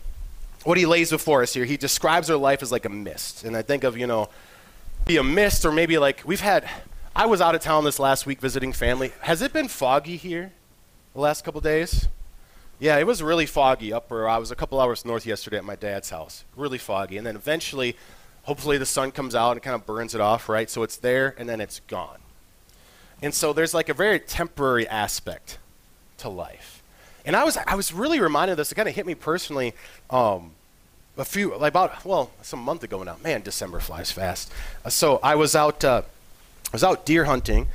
what 0.65 0.79
he 0.79 0.87
lays 0.87 1.11
before 1.11 1.43
us 1.43 1.53
here, 1.53 1.67
he 1.67 1.77
describes 1.77 2.31
our 2.31 2.39
life 2.39 2.63
as 2.63 2.73
like 2.73 2.87
a 2.87 2.89
mist. 2.89 3.45
And 3.45 3.55
I 3.55 3.61
think 3.61 3.85
of, 3.85 3.99
you 3.99 4.07
know, 4.07 4.31
be 5.05 5.19
a 5.19 5.23
mist 5.23 5.67
or 5.67 5.73
maybe 5.73 5.99
like 5.99 6.23
we've 6.25 6.41
had 6.41 6.67
I 7.15 7.27
was 7.27 7.41
out 7.41 7.55
of 7.55 7.61
town 7.61 7.85
this 7.85 7.99
last 7.99 8.25
week 8.25 8.41
visiting 8.41 8.73
family. 8.73 9.13
Has 9.21 9.43
it 9.43 9.53
been 9.53 9.69
foggy 9.69 10.17
here 10.17 10.53
the 11.13 11.21
last 11.21 11.45
couple 11.45 11.61
days? 11.61 12.09
Yeah, 12.79 12.99
it 12.99 13.07
was 13.07 13.23
really 13.23 13.47
foggy 13.47 13.93
up 13.93 14.11
where 14.11 14.29
I 14.29 14.39
was 14.39 14.51
a 14.51 14.57
couple 14.57 14.81
hours 14.81 15.05
north 15.05 15.27
yesterday 15.27 15.59
at 15.59 15.65
my 15.65 15.77
dad's 15.77 16.11
house. 16.11 16.45
Really 16.57 16.79
foggy. 16.79 17.17
And 17.17 17.27
then 17.27 17.37
eventually, 17.37 17.97
hopefully 18.43 18.79
the 18.79 18.87
sun 18.87 19.13
comes 19.13 19.35
out 19.35 19.53
and 19.53 19.63
kind 19.63 19.75
of 19.75 19.87
burns 19.87 20.15
it 20.15 20.21
off, 20.21 20.49
right? 20.49 20.69
So 20.69 20.83
it's 20.83 20.97
there 20.97 21.35
and 21.39 21.49
then 21.49 21.61
it's 21.61 21.81
gone. 21.89 22.19
And 23.23 23.33
so 23.33 23.53
there's 23.53 23.75
like 23.75 23.89
a 23.89 23.95
very 23.95 24.19
temporary 24.19 24.87
aspect 24.89 25.59
to 26.19 26.29
life. 26.29 26.83
And 27.25 27.35
I 27.35 27.45
was, 27.45 27.57
I 27.57 27.75
was 27.75 27.93
really 27.93 28.21
reminded 28.21 28.53
of 28.53 28.57
this. 28.59 28.71
It 28.71 28.75
kind 28.75 28.89
of 28.89 28.95
hit 28.95 29.07
me 29.07 29.15
personally 29.15 29.73
um, 30.11 30.51
a 31.17 31.25
few, 31.25 31.57
like 31.57 31.73
about, 31.73 32.05
well, 32.05 32.33
some 32.43 32.59
month 32.59 32.83
ago 32.83 33.03
now. 33.03 33.17
Man, 33.23 33.41
December 33.41 33.81
flies 33.81 34.11
fast. 34.11 34.53
Uh, 34.85 34.91
so 34.91 35.21
I 35.23 35.37
was 35.37 35.57
out, 35.57 35.83
uh, 35.85 36.03
I 36.67 36.71
was 36.73 36.85
out 36.85 37.07
deer 37.07 37.25
hunting, 37.25 37.69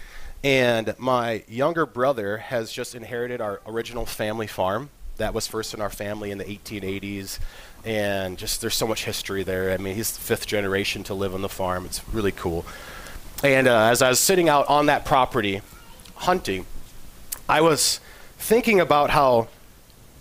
and 0.43 0.95
my 0.97 1.43
younger 1.47 1.85
brother 1.85 2.37
has 2.37 2.71
just 2.71 2.95
inherited 2.95 3.41
our 3.41 3.61
original 3.65 4.05
family 4.05 4.47
farm. 4.47 4.89
That 5.17 5.33
was 5.33 5.47
first 5.47 5.73
in 5.73 5.81
our 5.81 5.89
family 5.89 6.31
in 6.31 6.37
the 6.37 6.45
1880s, 6.45 7.39
and 7.83 8.37
just 8.37 8.61
there's 8.61 8.75
so 8.75 8.87
much 8.87 9.03
history 9.03 9.43
there. 9.43 9.71
I 9.71 9.77
mean, 9.77 9.95
he's 9.95 10.13
the 10.15 10.21
fifth 10.21 10.47
generation 10.47 11.03
to 11.05 11.13
live 11.13 11.33
on 11.33 11.41
the 11.41 11.49
farm. 11.49 11.85
It's 11.85 12.07
really 12.09 12.31
cool. 12.31 12.65
And 13.43 13.67
uh, 13.67 13.89
as 13.89 14.01
I 14.01 14.09
was 14.09 14.19
sitting 14.19 14.47
out 14.47 14.69
on 14.69 14.85
that 14.85 15.05
property 15.05 15.61
hunting, 16.15 16.65
I 17.47 17.61
was 17.61 17.99
thinking 18.37 18.79
about 18.79 19.09
how, 19.09 19.49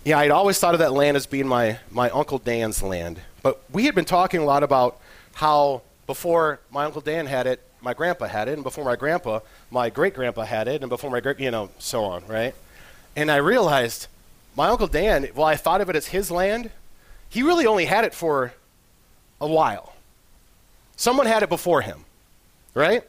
yeah, 0.03 0.19
I'd 0.19 0.31
always 0.31 0.59
thought 0.59 0.73
of 0.73 0.79
that 0.79 0.93
land 0.93 1.15
as 1.15 1.25
being 1.25 1.47
my, 1.47 1.79
my 1.91 2.09
Uncle 2.09 2.39
Dan's 2.39 2.83
land. 2.83 3.21
But 3.41 3.61
we 3.71 3.85
had 3.85 3.95
been 3.95 4.05
talking 4.05 4.41
a 4.41 4.45
lot 4.45 4.63
about 4.63 4.99
how 5.33 5.81
before 6.07 6.59
my 6.71 6.85
Uncle 6.85 7.01
Dan 7.01 7.25
had 7.25 7.47
it, 7.47 7.61
my 7.81 7.93
grandpa 7.93 8.25
had 8.25 8.47
it, 8.47 8.53
and 8.53 8.63
before 8.63 8.85
my 8.85 8.95
grandpa, 8.95 9.39
my 9.71 9.89
great 9.89 10.13
grandpa 10.13 10.43
had 10.43 10.67
it, 10.67 10.81
and 10.81 10.89
before 10.89 11.09
my 11.09 11.19
great, 11.19 11.39
you 11.39 11.51
know, 11.51 11.69
so 11.79 12.03
on, 12.03 12.25
right? 12.27 12.53
And 13.15 13.31
I 13.31 13.37
realized 13.37 14.07
my 14.55 14.67
Uncle 14.67 14.87
Dan, 14.87 15.23
while 15.33 15.47
I 15.47 15.55
thought 15.55 15.81
of 15.81 15.89
it 15.89 15.95
as 15.95 16.07
his 16.07 16.29
land, 16.29 16.71
he 17.29 17.43
really 17.43 17.65
only 17.65 17.85
had 17.85 18.03
it 18.03 18.13
for 18.13 18.53
a 19.39 19.47
while. 19.47 19.93
Someone 20.95 21.25
had 21.25 21.43
it 21.43 21.49
before 21.49 21.81
him, 21.81 22.05
right? 22.73 23.03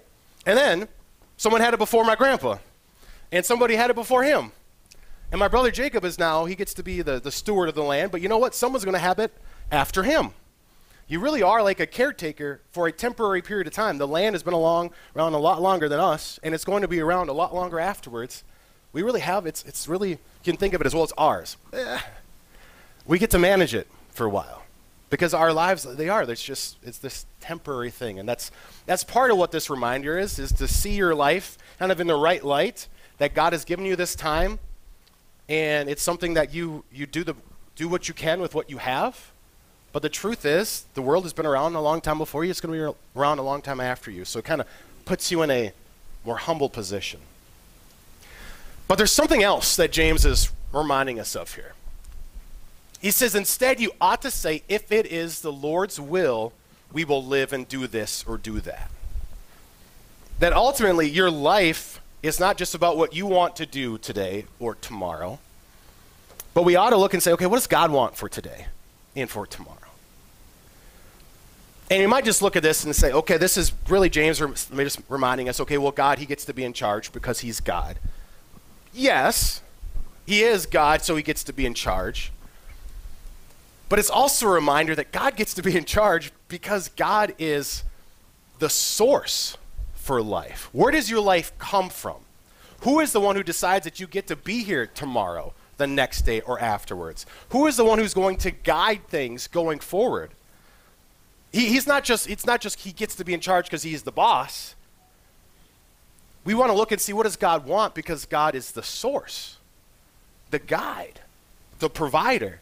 And 0.47 0.57
then 0.57 0.89
someone 1.37 1.61
had 1.61 1.75
it 1.75 1.79
before 1.79 2.05
my 2.05 2.15
grandpa, 2.15 2.59
and 3.33 3.45
somebody 3.45 3.75
had 3.75 3.91
it 3.91 3.97
before 3.97 4.23
him. 4.23 4.53
And 5.33 5.39
my 5.39 5.49
brother 5.49 5.71
Jacob 5.71 6.05
is 6.05 6.19
now, 6.19 6.45
he 6.45 6.55
gets 6.55 6.75
to 6.75 6.83
be 6.83 7.03
the, 7.03 7.21
the 7.21 7.31
steward 7.31 7.69
of 7.69 7.75
the 7.75 7.83
land, 7.83 8.11
but 8.11 8.21
you 8.21 8.29
know 8.29 8.39
what? 8.39 8.55
Someone's 8.55 8.85
going 8.85 8.95
to 8.95 9.01
have 9.01 9.19
it 9.19 9.33
after 9.71 10.03
him. 10.03 10.31
You 11.11 11.19
really 11.19 11.43
are 11.43 11.63
like 11.63 11.81
a 11.81 11.87
caretaker 11.87 12.61
for 12.71 12.87
a 12.87 12.93
temporary 12.93 13.43
period 13.43 13.67
of 13.67 13.73
time. 13.73 13.99
The 13.99 14.07
land 14.07 14.37
has 14.37 14.45
been 14.45 14.55
along, 14.55 14.93
around 15.17 15.35
a 15.35 15.39
lot 15.39 15.61
longer 15.61 15.89
than 15.89 15.99
us, 15.99 16.39
and 16.43 16.55
it's 16.55 16.65
going 16.65 16.83
to 16.83 16.89
be 16.89 17.01
around 17.01 17.29
a 17.29 17.33
lot 17.33 17.53
longer 17.53 17.81
afterwards. 17.81 18.45
We 18.93 19.03
really 19.03 19.21
have, 19.21 19.45
it's, 19.45 19.65
it's 19.65 19.89
really, 19.89 20.11
you 20.11 20.19
can 20.45 20.57
think 20.57 20.73
of 20.73 20.81
it 20.81 20.87
as 20.87 20.95
well, 20.95 21.03
it's 21.03 21.13
ours. 21.19 21.57
Eh. 21.73 21.99
We 23.07 23.19
get 23.19 23.31
to 23.31 23.41
manage 23.41 23.75
it 23.75 23.89
for 24.13 24.25
a 24.25 24.31
while 24.31 24.63
because 25.09 25.35
our 25.35 25.53
lives 25.53 25.83
they 25.83 26.09
are 26.09 26.23
it's 26.23 26.45
just 26.45 26.77
it's 26.85 26.99
this 26.99 27.27
temporary 27.41 27.91
thing 27.91 28.21
and 28.21 28.29
that's 28.29 28.53
that's 28.87 29.03
part 29.03 29.33
of 29.33 29.37
what 29.37 29.51
this 29.51 29.69
reminder 29.69 30.17
is 30.17 30.39
is 30.39 30.53
to 30.53 30.69
see 30.69 30.93
your 30.93 31.17
life 31.17 31.59
kind 31.81 31.91
of 31.91 31.99
in 31.99 32.07
the 32.07 32.15
right 32.15 32.45
light 32.45 32.87
that 33.19 33.35
god 33.35 33.53
has 33.53 33.65
given 33.65 33.85
you 33.85 33.97
this 33.97 34.15
time 34.15 34.61
and 35.49 35.89
it's 35.89 36.03
something 36.03 36.35
that 36.35 36.55
you 36.55 36.85
you 36.93 37.07
do 37.07 37.25
the 37.25 37.35
do 37.81 37.89
what 37.89 38.09
you 38.09 38.15
can 38.15 38.43
with 38.43 38.55
what 38.55 38.69
you 38.69 38.77
have. 38.77 39.30
But 39.93 40.03
the 40.03 40.09
truth 40.09 40.45
is, 40.45 40.85
the 40.95 41.03
world 41.03 41.25
has 41.25 41.33
been 41.33 41.47
around 41.47 41.75
a 41.75 41.81
long 41.81 42.01
time 42.01 42.19
before 42.19 42.45
you. 42.45 42.51
It's 42.51 42.61
going 42.61 42.79
to 42.79 42.93
be 42.93 43.19
around 43.19 43.39
a 43.39 43.43
long 43.43 43.61
time 43.61 43.81
after 43.81 44.11
you. 44.11 44.25
So 44.25 44.39
it 44.39 44.45
kind 44.45 44.61
of 44.61 44.67
puts 45.05 45.31
you 45.31 45.43
in 45.43 45.51
a 45.51 45.73
more 46.25 46.37
humble 46.37 46.69
position. 46.69 47.21
But 48.87 48.99
there's 48.99 49.13
something 49.13 49.43
else 49.43 49.77
that 49.77 49.91
James 49.91 50.25
is 50.25 50.51
reminding 50.73 51.19
us 51.19 51.35
of 51.35 51.55
here. 51.55 51.73
He 53.01 53.11
says, 53.11 53.35
instead, 53.35 53.81
you 53.81 53.93
ought 54.01 54.23
to 54.23 54.31
say, 54.31 54.63
if 54.69 54.93
it 54.93 55.07
is 55.07 55.41
the 55.41 55.53
Lord's 55.53 55.99
will, 55.99 56.53
we 56.93 57.05
will 57.05 57.25
live 57.25 57.53
and 57.53 57.67
do 57.67 57.87
this 57.87 58.25
or 58.27 58.37
do 58.37 58.61
that. 58.61 58.91
That 60.39 60.53
ultimately, 60.53 61.09
your 61.09 61.31
life 61.31 62.01
is 62.23 62.39
not 62.39 62.57
just 62.57 62.75
about 62.75 62.97
what 62.97 63.15
you 63.15 63.27
want 63.27 63.57
to 63.57 63.67
do 63.67 63.97
today 63.99 64.45
or 64.59 64.75
tomorrow, 64.75 65.39
but 66.53 66.65
we 66.65 66.77
ought 66.77 66.91
to 66.91 66.97
look 66.97 67.15
and 67.15 67.23
say, 67.23 67.33
okay, 67.33 67.47
what 67.47 67.57
does 67.57 67.67
God 67.67 67.91
want 67.91 68.17
for 68.17 68.29
today 68.29 68.67
and 69.17 69.29
for 69.29 69.47
tomorrow? 69.47 69.77
And 71.91 72.01
you 72.01 72.09
might 72.09 72.25
just 72.25 72.41
look 72.41 72.55
at 72.55 72.63
this 72.63 72.85
and 72.85 72.95
say, 72.95 73.13
okay, 73.13 73.37
this 73.37 73.57
is 73.57 73.73
really 73.89 74.09
James 74.09 74.39
just 74.39 75.01
reminding 75.09 75.49
us, 75.49 75.59
okay, 75.61 75.77
well, 75.77 75.91
God, 75.91 76.21
he 76.21 76.27
gets 76.27 76.45
to 76.45 76.55
be 76.55 76.63
in 76.63 76.73
charge 76.73 77.13
because 77.13 77.41
he's 77.41 77.61
God. 77.61 77.99
Yes, 78.93 79.61
he 80.25 80.43
is 80.43 80.67
God, 80.67 81.03
so 81.03 81.17
he 81.17 81.23
gets 81.23 81.43
to 81.45 81.53
be 81.53 81.67
in 81.67 81.75
charge. 81.75 82.31
But 83.89 83.99
it's 83.99 84.11
also 84.11 84.47
a 84.47 84.51
reminder 84.51 84.95
that 84.95 85.11
God 85.11 85.35
gets 85.35 85.53
to 85.55 85.63
be 85.63 85.77
in 85.77 85.85
charge 85.85 86.31
because 86.47 86.89
God 86.91 87.35
is 87.41 87.83
the 88.61 88.71
source 88.71 89.57
for 89.95 90.23
life. 90.23 90.69
Where 90.73 90.93
does 90.93 91.11
your 91.11 91.21
life 91.21 91.53
come 91.59 91.91
from? 91.91 92.19
Who 92.83 93.01
is 93.01 93.13
the 93.13 93.21
one 93.21 93.35
who 93.35 93.43
decides 93.43 93.85
that 93.85 93.99
you 93.99 94.07
get 94.07 94.29
to 94.29 94.37
be 94.37 94.63
here 94.63 94.87
tomorrow, 94.87 95.55
the 95.81 95.87
next 95.87 96.23
day, 96.23 96.41
or 96.43 96.61
afterwards? 96.61 97.27
Who 97.49 97.67
is 97.67 97.77
the 97.77 97.85
one 97.85 97.99
who's 97.99 98.15
going 98.15 98.37
to 98.39 98.51
guide 98.53 99.09
things 99.09 99.49
going 99.49 99.81
forward? 99.81 100.31
He, 101.53 101.67
he's 101.67 101.87
not 101.87 102.05
just, 102.05 102.31
it's 102.31 102.47
not 102.47 102.61
just 102.61 102.81
he 102.81 102.93
gets 102.93 103.17
to 103.17 103.25
be 103.25 103.35
in 103.35 103.41
charge 103.41 103.65
because 103.65 103.83
he's 103.83 104.05
the 104.05 104.13
boss. 104.13 104.77
We 106.45 106.55
want 106.55 106.71
to 106.71 106.77
look 106.77 106.93
and 106.93 107.01
see 107.01 107.13
what 107.13 107.25
does 107.25 107.37
God 107.37 107.67
want 107.67 107.95
because 107.95 108.25
God 108.27 108.55
is 108.55 108.73
the 108.73 108.83
source, 108.83 109.57
the 110.51 110.59
guide, 110.59 111.21
the 111.81 111.91
provider 111.91 112.61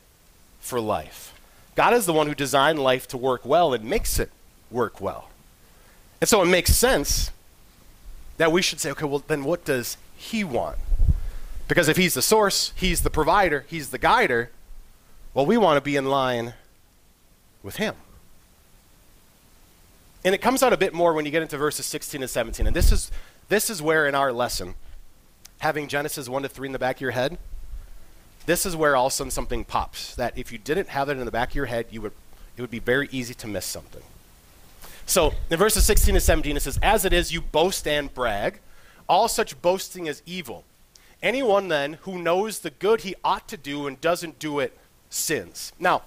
for 0.60 0.80
life. 0.80 1.34
God 1.74 1.94
is 1.94 2.06
the 2.06 2.12
one 2.12 2.26
who 2.26 2.34
designed 2.34 2.78
life 2.78 3.06
to 3.08 3.16
work 3.16 3.44
well 3.44 3.72
and 3.74 3.84
makes 3.84 4.18
it 4.18 4.30
work 4.70 5.00
well. 5.00 5.28
And 6.20 6.28
so 6.28 6.42
it 6.42 6.46
makes 6.46 6.74
sense 6.74 7.30
that 8.38 8.50
we 8.50 8.62
should 8.62 8.80
say, 8.80 8.90
okay, 8.90 9.04
well, 9.04 9.22
then 9.26 9.44
what 9.44 9.64
does 9.64 9.96
he 10.16 10.42
want? 10.44 10.78
Because 11.68 11.88
if 11.88 11.98
he's 11.98 12.14
the 12.14 12.22
source, 12.22 12.72
he's 12.74 13.02
the 13.02 13.10
provider, 13.10 13.64
he's 13.68 13.90
the 13.90 13.98
guider, 13.98 14.50
well, 15.34 15.46
we 15.46 15.56
want 15.56 15.76
to 15.76 15.80
be 15.80 15.94
in 15.96 16.06
line 16.06 16.54
with 17.62 17.76
him. 17.76 17.94
And 20.24 20.34
it 20.34 20.38
comes 20.38 20.62
out 20.62 20.72
a 20.72 20.76
bit 20.76 20.92
more 20.92 21.12
when 21.12 21.24
you 21.24 21.30
get 21.30 21.42
into 21.42 21.56
verses 21.56 21.86
16 21.86 22.22
and 22.22 22.30
17. 22.30 22.66
And 22.66 22.74
this 22.74 22.90
is, 22.90 23.12
this 23.48 23.70
is 23.70 23.80
where 23.80 24.06
in 24.06 24.14
our 24.14 24.32
lesson, 24.32 24.74
having 25.58 25.86
Genesis 25.86 26.28
1 26.28 26.42
to 26.42 26.48
3 26.48 26.68
in 26.68 26.72
the 26.72 26.78
back 26.78 26.96
of 26.96 27.00
your 27.02 27.12
head, 27.12 27.38
this 28.46 28.64
is 28.64 28.74
where 28.74 28.96
all 28.96 29.06
of 29.06 29.12
a 29.12 29.14
sudden 29.14 29.30
something 29.30 29.64
pops. 29.64 30.14
That 30.16 30.36
if 30.36 30.50
you 30.50 30.58
didn't 30.58 30.88
have 30.88 31.08
it 31.08 31.18
in 31.18 31.24
the 31.24 31.30
back 31.30 31.50
of 31.50 31.54
your 31.54 31.66
head, 31.66 31.86
you 31.90 32.00
would, 32.00 32.12
it 32.56 32.62
would 32.62 32.70
be 32.70 32.78
very 32.78 33.08
easy 33.12 33.34
to 33.34 33.46
miss 33.46 33.66
something. 33.66 34.02
So 35.06 35.34
in 35.50 35.58
verses 35.58 35.84
16 35.84 36.16
and 36.16 36.22
17, 36.22 36.56
it 36.56 36.60
says, 36.60 36.78
As 36.82 37.04
it 37.04 37.12
is, 37.12 37.32
you 37.32 37.40
boast 37.40 37.86
and 37.86 38.12
brag. 38.12 38.60
All 39.08 39.28
such 39.28 39.60
boasting 39.62 40.06
is 40.06 40.22
evil. 40.26 40.64
Anyone 41.22 41.68
then 41.68 41.94
who 42.02 42.20
knows 42.20 42.60
the 42.60 42.70
good 42.70 43.00
he 43.00 43.14
ought 43.24 43.48
to 43.48 43.56
do 43.56 43.86
and 43.86 44.00
doesn't 44.00 44.38
do 44.38 44.60
it 44.60 44.76
sins. 45.10 45.72
Now, 45.78 46.02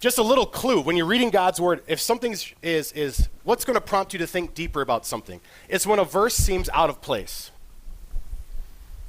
just 0.00 0.18
a 0.18 0.22
little 0.22 0.46
clue 0.46 0.80
when 0.80 0.96
you're 0.96 1.06
reading 1.06 1.30
God's 1.30 1.60
word, 1.60 1.82
if 1.86 2.00
something 2.00 2.36
is, 2.62 2.92
is 2.92 3.28
what's 3.42 3.64
going 3.64 3.74
to 3.74 3.80
prompt 3.80 4.12
you 4.12 4.18
to 4.18 4.26
think 4.26 4.54
deeper 4.54 4.80
about 4.80 5.06
something? 5.06 5.40
It's 5.68 5.86
when 5.86 5.98
a 5.98 6.04
verse 6.04 6.34
seems 6.34 6.68
out 6.70 6.90
of 6.90 7.00
place. 7.00 7.50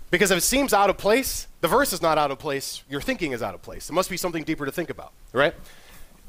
Because 0.10 0.32
if 0.32 0.38
it 0.38 0.42
seems 0.42 0.74
out 0.74 0.90
of 0.90 0.98
place, 0.98 1.48
the 1.62 1.68
verse 1.68 1.92
is 1.92 2.02
not 2.02 2.18
out 2.18 2.32
of 2.32 2.40
place, 2.40 2.84
your 2.90 3.02
thinking 3.02 3.34
is 3.34 3.44
out 3.44 3.54
of 3.54 3.62
place. 3.62 3.88
There 3.88 3.96
must 3.96 4.10
be 4.10 4.18
something 4.18 4.44
deeper 4.44 4.66
to 4.66 4.72
think 4.72 4.90
about, 4.90 5.12
right? 5.34 5.54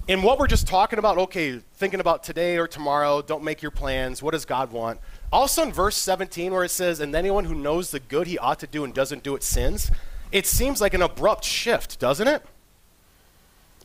In 0.08 0.22
what 0.22 0.38
we're 0.38 0.46
just 0.46 0.68
talking 0.68 1.00
about, 1.00 1.18
okay, 1.18 1.58
thinking 1.74 1.98
about 1.98 2.22
today 2.22 2.58
or 2.58 2.68
tomorrow, 2.68 3.22
don't 3.22 3.42
make 3.42 3.60
your 3.60 3.72
plans, 3.72 4.22
what 4.22 4.32
does 4.32 4.44
God 4.44 4.70
want? 4.70 5.00
Also 5.32 5.64
in 5.64 5.72
verse 5.72 5.96
17, 5.96 6.52
where 6.52 6.62
it 6.62 6.70
says, 6.70 7.00
And 7.00 7.12
anyone 7.14 7.44
who 7.44 7.56
knows 7.56 7.90
the 7.90 7.98
good 7.98 8.28
he 8.28 8.38
ought 8.38 8.60
to 8.60 8.68
do 8.68 8.84
and 8.84 8.94
doesn't 8.94 9.24
do 9.24 9.34
it 9.34 9.42
sins, 9.42 9.90
it 10.30 10.46
seems 10.46 10.80
like 10.80 10.94
an 10.94 11.02
abrupt 11.02 11.42
shift, 11.44 11.98
doesn't 11.98 12.28
it? 12.28 12.44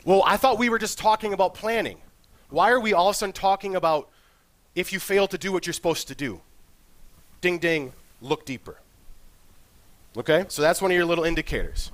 Well, 0.04 0.22
I 0.24 0.36
thought 0.36 0.58
we 0.58 0.68
were 0.68 0.78
just 0.78 0.96
talking 0.96 1.32
about 1.32 1.54
planning. 1.54 1.98
Why 2.50 2.70
are 2.70 2.80
we 2.80 2.92
all 2.92 3.08
of 3.08 3.14
a 3.14 3.18
sudden 3.18 3.32
talking 3.32 3.74
about 3.74 4.08
if 4.76 4.92
you 4.92 5.00
fail 5.00 5.26
to 5.26 5.38
do 5.38 5.50
what 5.50 5.66
you're 5.66 5.74
supposed 5.74 6.06
to 6.06 6.14
do? 6.14 6.40
Ding, 7.40 7.58
ding, 7.58 7.94
look 8.20 8.46
deeper. 8.46 8.78
Okay? 10.16 10.44
So 10.48 10.62
that's 10.62 10.80
one 10.80 10.92
of 10.92 10.96
your 10.96 11.06
little 11.06 11.24
indicators. 11.24 11.90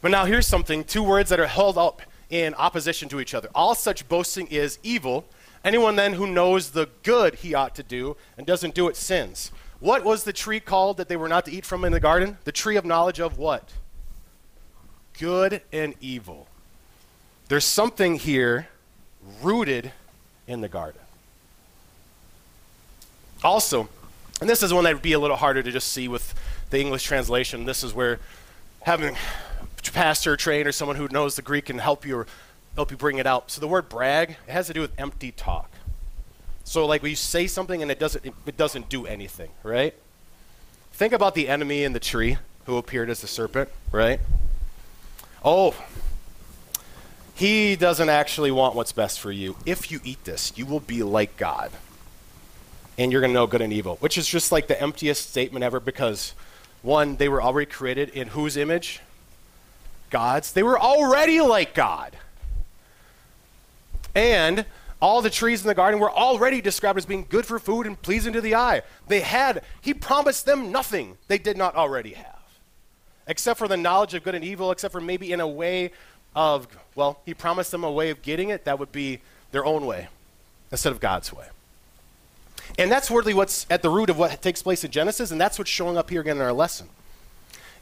But 0.00 0.10
now 0.10 0.24
here's 0.24 0.48
something 0.48 0.82
two 0.82 1.02
words 1.04 1.30
that 1.30 1.38
are 1.38 1.46
held 1.46 1.78
up 1.78 2.02
in 2.34 2.52
opposition 2.54 3.08
to 3.08 3.20
each 3.20 3.32
other. 3.32 3.48
All 3.54 3.76
such 3.76 4.08
boasting 4.08 4.48
is 4.48 4.80
evil. 4.82 5.24
Anyone 5.64 5.94
then 5.94 6.14
who 6.14 6.26
knows 6.26 6.70
the 6.70 6.88
good 7.04 7.36
he 7.36 7.54
ought 7.54 7.76
to 7.76 7.84
do 7.84 8.16
and 8.36 8.44
doesn't 8.44 8.74
do 8.74 8.88
it 8.88 8.96
sins. 8.96 9.52
What 9.78 10.02
was 10.02 10.24
the 10.24 10.32
tree 10.32 10.58
called 10.58 10.96
that 10.96 11.08
they 11.08 11.14
were 11.14 11.28
not 11.28 11.44
to 11.44 11.52
eat 11.52 11.64
from 11.64 11.84
in 11.84 11.92
the 11.92 12.00
garden? 12.00 12.38
The 12.42 12.50
tree 12.50 12.74
of 12.74 12.84
knowledge 12.84 13.20
of 13.20 13.38
what? 13.38 13.70
Good 15.16 15.62
and 15.72 15.94
evil. 16.00 16.48
There's 17.46 17.64
something 17.64 18.16
here 18.16 18.66
rooted 19.40 19.92
in 20.48 20.60
the 20.60 20.68
garden. 20.68 21.00
Also, 23.44 23.88
and 24.40 24.50
this 24.50 24.60
is 24.64 24.74
one 24.74 24.82
that 24.84 24.94
would 24.94 25.02
be 25.02 25.12
a 25.12 25.20
little 25.20 25.36
harder 25.36 25.62
to 25.62 25.70
just 25.70 25.92
see 25.92 26.08
with 26.08 26.34
the 26.70 26.80
English 26.80 27.04
translation. 27.04 27.64
This 27.64 27.84
is 27.84 27.94
where 27.94 28.18
having 28.82 29.16
pastor 29.92 30.36
train 30.36 30.66
or 30.66 30.72
someone 30.72 30.96
who 30.96 31.08
knows 31.08 31.36
the 31.36 31.42
Greek 31.42 31.66
can 31.66 31.78
help 31.78 32.06
you 32.06 32.18
or 32.18 32.26
help 32.74 32.90
you 32.90 32.96
bring 32.96 33.18
it 33.18 33.26
out. 33.26 33.50
So 33.50 33.60
the 33.60 33.68
word 33.68 33.88
brag, 33.88 34.30
it 34.30 34.50
has 34.50 34.66
to 34.68 34.72
do 34.72 34.80
with 34.80 34.92
empty 34.98 35.32
talk. 35.32 35.70
So 36.64 36.86
like 36.86 37.02
when 37.02 37.10
you 37.10 37.16
say 37.16 37.46
something 37.46 37.82
and 37.82 37.90
it 37.90 37.98
doesn't 37.98 38.24
it 38.24 38.56
doesn't 38.56 38.88
do 38.88 39.06
anything, 39.06 39.50
right? 39.62 39.94
Think 40.92 41.12
about 41.12 41.34
the 41.34 41.48
enemy 41.48 41.84
in 41.84 41.92
the 41.92 42.00
tree 42.00 42.38
who 42.66 42.76
appeared 42.76 43.10
as 43.10 43.20
the 43.20 43.26
serpent, 43.26 43.68
right? 43.92 44.20
Oh, 45.44 45.74
he 47.34 47.74
doesn't 47.74 48.08
actually 48.08 48.52
want 48.52 48.74
what's 48.74 48.92
best 48.92 49.18
for 49.18 49.32
you. 49.32 49.56
If 49.66 49.90
you 49.90 50.00
eat 50.04 50.24
this, 50.24 50.52
you 50.56 50.66
will 50.66 50.80
be 50.80 51.02
like 51.02 51.36
God. 51.36 51.72
And 52.96 53.10
you're 53.10 53.20
going 53.20 53.32
to 53.32 53.34
know 53.34 53.48
good 53.48 53.60
and 53.60 53.72
evil, 53.72 53.96
which 53.96 54.16
is 54.16 54.28
just 54.28 54.52
like 54.52 54.68
the 54.68 54.80
emptiest 54.80 55.30
statement 55.30 55.64
ever 55.64 55.80
because, 55.80 56.32
one, 56.82 57.16
they 57.16 57.28
were 57.28 57.42
already 57.42 57.68
created 57.68 58.10
in 58.10 58.28
whose 58.28 58.56
image? 58.56 59.00
God's. 60.14 60.52
They 60.52 60.62
were 60.62 60.78
already 60.78 61.40
like 61.40 61.74
God. 61.74 62.16
And 64.14 64.64
all 65.02 65.20
the 65.22 65.28
trees 65.28 65.62
in 65.62 65.66
the 65.66 65.74
garden 65.74 65.98
were 65.98 66.10
already 66.10 66.60
described 66.60 66.96
as 66.96 67.04
being 67.04 67.26
good 67.28 67.44
for 67.44 67.58
food 67.58 67.84
and 67.84 68.00
pleasing 68.00 68.32
to 68.32 68.40
the 68.40 68.54
eye. 68.54 68.82
They 69.08 69.22
had, 69.22 69.64
he 69.80 69.92
promised 69.92 70.46
them 70.46 70.70
nothing 70.70 71.18
they 71.26 71.36
did 71.36 71.56
not 71.56 71.74
already 71.74 72.12
have, 72.12 72.44
except 73.26 73.58
for 73.58 73.66
the 73.66 73.76
knowledge 73.76 74.14
of 74.14 74.22
good 74.22 74.36
and 74.36 74.44
evil, 74.44 74.70
except 74.70 74.92
for 74.92 75.00
maybe 75.00 75.32
in 75.32 75.40
a 75.40 75.48
way 75.48 75.90
of, 76.36 76.68
well, 76.94 77.18
he 77.26 77.34
promised 77.34 77.72
them 77.72 77.82
a 77.82 77.90
way 77.90 78.10
of 78.10 78.22
getting 78.22 78.50
it 78.50 78.64
that 78.66 78.78
would 78.78 78.92
be 78.92 79.18
their 79.50 79.64
own 79.64 79.84
way 79.84 80.06
instead 80.70 80.92
of 80.92 81.00
God's 81.00 81.32
way. 81.32 81.46
And 82.78 82.88
that's 82.88 83.10
really 83.10 83.34
what's 83.34 83.66
at 83.68 83.82
the 83.82 83.90
root 83.90 84.10
of 84.10 84.16
what 84.16 84.40
takes 84.42 84.62
place 84.62 84.84
in 84.84 84.92
Genesis, 84.92 85.32
and 85.32 85.40
that's 85.40 85.58
what's 85.58 85.72
showing 85.72 85.98
up 85.98 86.08
here 86.08 86.20
again 86.20 86.36
in 86.36 86.42
our 86.42 86.52
lesson. 86.52 86.86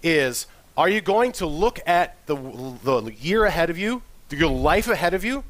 Is 0.02 0.46
are 0.76 0.88
you 0.88 1.00
going 1.00 1.32
to 1.32 1.46
look 1.46 1.80
at 1.86 2.16
the, 2.26 2.36
the 2.82 3.12
year 3.18 3.44
ahead 3.44 3.70
of 3.70 3.78
you, 3.78 4.02
your 4.30 4.50
life 4.50 4.88
ahead 4.88 5.14
of 5.14 5.24
you, 5.24 5.44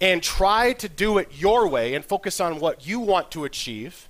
and 0.00 0.22
try 0.22 0.72
to 0.72 0.88
do 0.88 1.18
it 1.18 1.28
your 1.32 1.68
way 1.68 1.94
and 1.94 2.04
focus 2.04 2.40
on 2.40 2.58
what 2.58 2.86
you 2.86 2.98
want 3.00 3.30
to 3.30 3.44
achieve, 3.44 4.08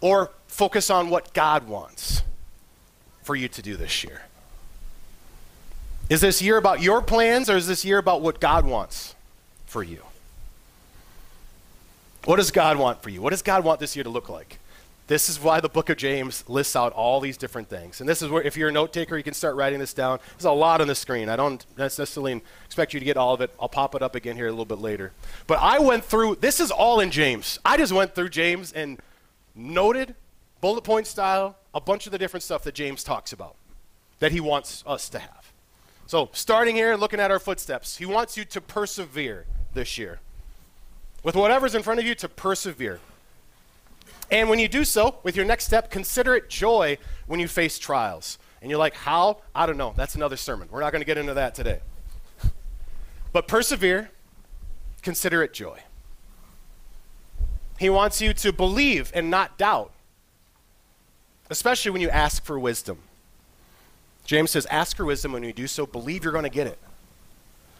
or 0.00 0.30
focus 0.46 0.90
on 0.90 1.10
what 1.10 1.34
God 1.34 1.68
wants 1.68 2.22
for 3.22 3.36
you 3.36 3.48
to 3.48 3.60
do 3.60 3.76
this 3.76 4.02
year? 4.02 4.22
Is 6.08 6.22
this 6.22 6.40
year 6.40 6.56
about 6.56 6.80
your 6.80 7.02
plans 7.02 7.50
or 7.50 7.56
is 7.56 7.66
this 7.66 7.84
year 7.84 7.98
about 7.98 8.22
what 8.22 8.40
God 8.40 8.64
wants 8.64 9.14
for 9.66 9.82
you? 9.82 10.02
What 12.24 12.36
does 12.36 12.50
God 12.50 12.78
want 12.78 13.02
for 13.02 13.10
you? 13.10 13.20
What 13.20 13.30
does 13.30 13.42
God 13.42 13.64
want 13.64 13.80
this 13.80 13.94
year 13.94 14.04
to 14.04 14.10
look 14.10 14.28
like? 14.28 14.58
This 15.08 15.30
is 15.30 15.40
why 15.40 15.60
the 15.60 15.70
book 15.70 15.88
of 15.88 15.96
James 15.96 16.44
lists 16.48 16.76
out 16.76 16.92
all 16.92 17.18
these 17.18 17.38
different 17.38 17.70
things. 17.70 18.00
And 18.00 18.08
this 18.08 18.20
is 18.20 18.28
where, 18.28 18.42
if 18.42 18.58
you're 18.58 18.68
a 18.68 18.72
note 18.72 18.92
taker, 18.92 19.16
you 19.16 19.24
can 19.24 19.32
start 19.32 19.56
writing 19.56 19.78
this 19.78 19.94
down. 19.94 20.20
There's 20.36 20.44
a 20.44 20.52
lot 20.52 20.82
on 20.82 20.86
the 20.86 20.94
screen. 20.94 21.30
I 21.30 21.36
don't 21.36 21.64
necessarily 21.78 22.42
expect 22.66 22.92
you 22.92 23.00
to 23.00 23.06
get 23.06 23.16
all 23.16 23.32
of 23.32 23.40
it. 23.40 23.50
I'll 23.58 23.70
pop 23.70 23.94
it 23.94 24.02
up 24.02 24.14
again 24.14 24.36
here 24.36 24.48
a 24.48 24.50
little 24.50 24.66
bit 24.66 24.78
later. 24.78 25.12
But 25.46 25.60
I 25.60 25.78
went 25.78 26.04
through, 26.04 26.36
this 26.36 26.60
is 26.60 26.70
all 26.70 27.00
in 27.00 27.10
James. 27.10 27.58
I 27.64 27.78
just 27.78 27.92
went 27.92 28.14
through 28.14 28.28
James 28.28 28.70
and 28.70 29.00
noted, 29.54 30.14
bullet 30.60 30.84
point 30.84 31.06
style, 31.06 31.56
a 31.72 31.80
bunch 31.80 32.04
of 32.04 32.12
the 32.12 32.18
different 32.18 32.42
stuff 32.42 32.62
that 32.64 32.74
James 32.74 33.02
talks 33.02 33.32
about 33.32 33.56
that 34.18 34.32
he 34.32 34.40
wants 34.40 34.84
us 34.86 35.08
to 35.08 35.18
have. 35.18 35.52
So, 36.06 36.28
starting 36.32 36.76
here, 36.76 36.96
looking 36.96 37.20
at 37.20 37.30
our 37.30 37.38
footsteps, 37.38 37.96
he 37.96 38.04
wants 38.04 38.36
you 38.36 38.44
to 38.46 38.60
persevere 38.60 39.46
this 39.72 39.96
year. 39.96 40.20
With 41.22 41.34
whatever's 41.34 41.74
in 41.74 41.82
front 41.82 41.98
of 42.00 42.06
you, 42.06 42.14
to 42.16 42.28
persevere. 42.28 43.00
And 44.30 44.50
when 44.50 44.58
you 44.58 44.68
do 44.68 44.84
so, 44.84 45.16
with 45.22 45.36
your 45.36 45.46
next 45.46 45.64
step, 45.64 45.90
consider 45.90 46.34
it 46.34 46.50
joy 46.50 46.98
when 47.26 47.40
you 47.40 47.48
face 47.48 47.78
trials. 47.78 48.38
And 48.60 48.70
you're 48.70 48.78
like, 48.78 48.94
how? 48.94 49.38
I 49.54 49.66
don't 49.66 49.76
know. 49.78 49.94
That's 49.96 50.14
another 50.14 50.36
sermon. 50.36 50.68
We're 50.70 50.80
not 50.80 50.92
going 50.92 51.00
to 51.00 51.06
get 51.06 51.16
into 51.16 51.34
that 51.34 51.54
today. 51.54 51.80
But 53.32 53.46
persevere, 53.48 54.10
consider 55.02 55.42
it 55.42 55.54
joy. 55.54 55.80
He 57.78 57.88
wants 57.88 58.20
you 58.20 58.34
to 58.34 58.52
believe 58.52 59.12
and 59.14 59.30
not 59.30 59.56
doubt. 59.56 59.92
especially 61.50 61.90
when 61.90 62.00
you 62.00 62.10
ask 62.10 62.44
for 62.44 62.58
wisdom. 62.58 62.98
James 64.24 64.50
says, 64.50 64.66
ask 64.66 64.96
for 64.96 65.04
wisdom 65.04 65.32
when 65.32 65.42
you 65.42 65.52
do 65.52 65.66
so, 65.66 65.86
believe 65.86 66.22
you're 66.22 66.32
going 66.32 66.44
to 66.44 66.50
get 66.50 66.66
it. 66.66 66.78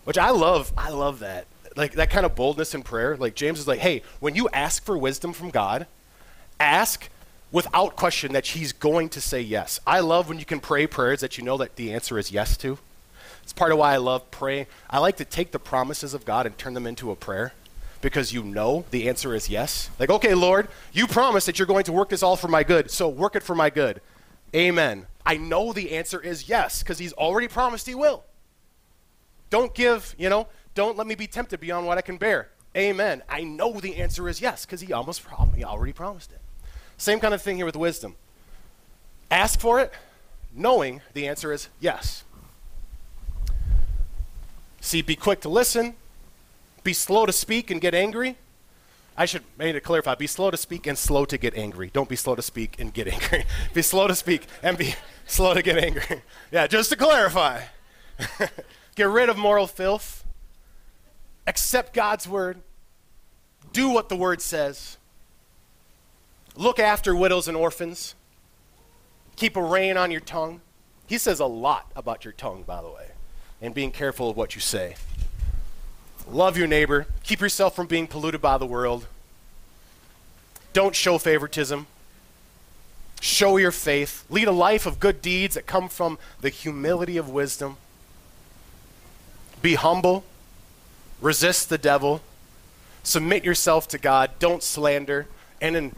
Which 0.05 0.17
I 0.17 0.31
love. 0.31 0.73
I 0.76 0.90
love 0.90 1.19
that. 1.19 1.47
Like 1.76 1.93
that 1.93 2.11
kind 2.11 2.25
of 2.25 2.35
boldness 2.35 2.75
in 2.75 2.83
prayer. 2.83 3.17
Like 3.17 3.35
James 3.35 3.61
is 3.61 3.69
like, 3.69 3.81
hey, 3.81 4.02
when 4.21 4.35
you 4.35 4.49
ask 4.50 4.83
for 4.83 4.97
wisdom 4.97 5.33
from 5.33 5.50
God, 5.50 5.87
ask 6.61 7.09
without 7.50 7.97
question 7.97 8.33
that 8.33 8.49
he's 8.49 8.73
going 8.73 9.09
to 9.11 9.21
say 9.21 9.41
yes. 9.41 9.81
I 9.87 10.00
love 10.00 10.29
when 10.29 10.38
you 10.38 10.45
can 10.45 10.61
pray 10.61 10.87
prayers 10.87 11.21
that 11.21 11.38
you 11.38 11.45
know 11.45 11.57
that 11.59 11.77
the 11.77 11.93
answer 11.93 12.19
is 12.19 12.31
yes 12.31 12.57
to. 12.59 12.79
It's 13.43 13.53
part 13.53 13.73
of 13.73 13.79
why 13.79 13.95
I 13.95 13.97
love 13.97 14.31
praying. 14.31 14.67
I 14.91 14.99
like 14.99 15.17
to 15.17 15.25
take 15.25 15.53
the 15.53 15.59
promises 15.59 16.12
of 16.12 16.25
God 16.25 16.45
and 16.45 16.59
turn 16.59 16.75
them 16.75 16.87
into 16.87 17.11
a 17.11 17.17
prayer 17.17 17.55
because 18.00 18.33
you 18.33 18.43
know 18.43 18.85
the 18.91 19.09
answer 19.09 19.35
is 19.35 19.49
yes. 19.49 19.91
Like, 19.99 20.11
okay, 20.11 20.35
Lord, 20.35 20.69
you 20.93 21.07
promise 21.07 21.47
that 21.47 21.59
you're 21.59 21.67
going 21.67 21.85
to 21.85 21.93
work 21.93 22.11
this 22.11 22.23
all 22.23 22.37
for 22.37 22.49
my 22.49 22.62
good, 22.62 22.91
so 22.91 23.09
work 23.09 23.37
it 23.37 23.43
for 23.43 23.55
my 23.55 23.71
good. 23.71 24.00
Amen. 24.55 25.07
I 25.25 25.37
know 25.37 25.73
the 25.73 25.93
answer 25.93 26.21
is 26.21 26.49
yes 26.49 26.83
because 26.83 26.99
he's 26.99 27.12
already 27.15 27.49
promised 27.49 27.87
he 27.87 27.95
will. 27.95 28.25
Don't 29.50 29.75
give, 29.75 30.15
you 30.19 30.29
know, 30.29 30.49
don't 30.75 30.97
let 30.97 31.07
me 31.07 31.15
be 31.15 31.27
tempted 31.27 31.61
beyond 31.61 31.87
what 31.87 31.99
I 31.99 32.03
can 32.03 32.19
bear. 32.19 32.50
Amen. 32.77 33.23
I 33.29 33.43
know 33.43 33.81
the 33.81 33.97
answer 33.97 34.29
is 34.29 34.41
yes 34.41 34.65
because 34.65 34.81
he 34.81 34.93
almost 34.93 35.25
prom- 35.25 35.55
he 35.55 35.65
already 35.65 35.93
promised 35.93 36.33
it. 36.33 36.41
Same 36.99 37.21
kind 37.21 37.33
of 37.33 37.40
thing 37.40 37.57
here 37.57 37.64
with 37.64 37.76
wisdom. 37.76 38.17
Ask 39.31 39.61
for 39.61 39.81
it, 39.81 39.93
knowing 40.52 41.00
the 41.14 41.28
answer 41.28 41.52
is 41.52 41.69
yes. 41.81 42.25
See, 44.81 45.00
be 45.00 45.17
quick 45.17 45.40
to 45.43 45.49
listen, 45.49 45.95
be 46.83 46.93
slow 46.93 47.25
to 47.25 47.33
speak 47.33 47.71
and 47.71 47.81
get 47.81 47.95
angry. 47.95 48.37
I 49.17 49.26
should 49.26 49.43
maybe 49.57 49.73
to 49.75 49.81
clarify, 49.81 50.14
be 50.14 50.26
slow 50.26 50.50
to 50.50 50.57
speak 50.57 50.87
and 50.87 50.97
slow 50.97 51.25
to 51.25 51.38
get 51.38 51.55
angry. 51.55 51.90
Don't 51.93 52.09
be 52.09 52.17
slow 52.17 52.35
to 52.35 52.43
speak 52.43 52.76
and 52.78 52.93
get 52.95 53.09
angry. 53.09 53.45
be 53.75 53.83
slow 53.83 54.07
to 54.07 54.14
speak 54.14 54.47
and 54.62 54.76
be 54.78 54.95
slow 55.26 55.55
to 55.55 55.62
get 55.62 55.76
angry. 55.78 56.23
yeah, 56.52 56.67
just 56.67 56.90
to 56.90 56.97
clarify. 56.97 57.62
get 58.95 59.09
rid 59.09 59.28
of 59.28 59.37
moral 59.37 59.67
filth. 59.67 60.25
Accept 61.47 61.95
God's 61.95 62.28
word. 62.28 62.59
Do 63.73 63.90
what 63.90 64.09
the 64.09 64.17
word 64.17 64.40
says. 64.40 64.99
Look 66.59 66.81
after 66.81 67.15
widows 67.15 67.47
and 67.47 67.57
orphans. 67.57 68.17
Keep 69.37 69.57
a 69.57 69.62
rein 69.62 69.97
on 69.97 70.11
your 70.11 70.21
tongue. 70.21 70.61
He 71.07 71.17
says 71.17 71.38
a 71.38 71.47
lot 71.47 71.87
about 71.95 72.25
your 72.25 72.33
tongue, 72.33 72.65
by 72.67 72.83
the 72.83 72.88
way, 72.88 73.12
and 73.62 73.73
being 73.73 73.93
careful 73.93 74.29
of 74.29 74.37
what 74.37 74.57
you 74.57 74.61
say. 74.61 74.97
Love 76.29 76.59
your 76.59 76.67
neighbor. 76.67 77.07
Keep 77.23 77.41
yourself 77.41 77.77
from 77.77 77.87
being 77.87 78.09
polluted 78.09 78.43
by 78.43 78.59
the 78.59 78.67
world. 78.67 79.07
Don't 80.73 80.97
show 80.97 81.17
favoritism. 81.17 81.87
Show 83.21 83.57
your 83.57 83.71
faith. 83.71 84.25
Lead 84.29 84.49
a 84.49 84.53
life 84.53 84.85
of 84.85 84.99
good 84.99 85.23
deeds 85.23 85.55
that 85.55 85.65
come 85.65 85.88
from 85.88 86.19
the 86.41 86.49
humility 86.49 87.17
of 87.17 87.31
wisdom. 87.31 87.77
Be 89.62 89.75
humble. 89.77 90.25
Resist 91.21 91.69
the 91.69 91.79
devil. 91.79 92.21
Submit 93.05 93.45
yourself 93.45 93.87
to 93.88 93.99
God. 93.99 94.33
Don't 94.41 94.65
slander. 94.65 95.29
And 95.61 95.77
in 95.77 95.95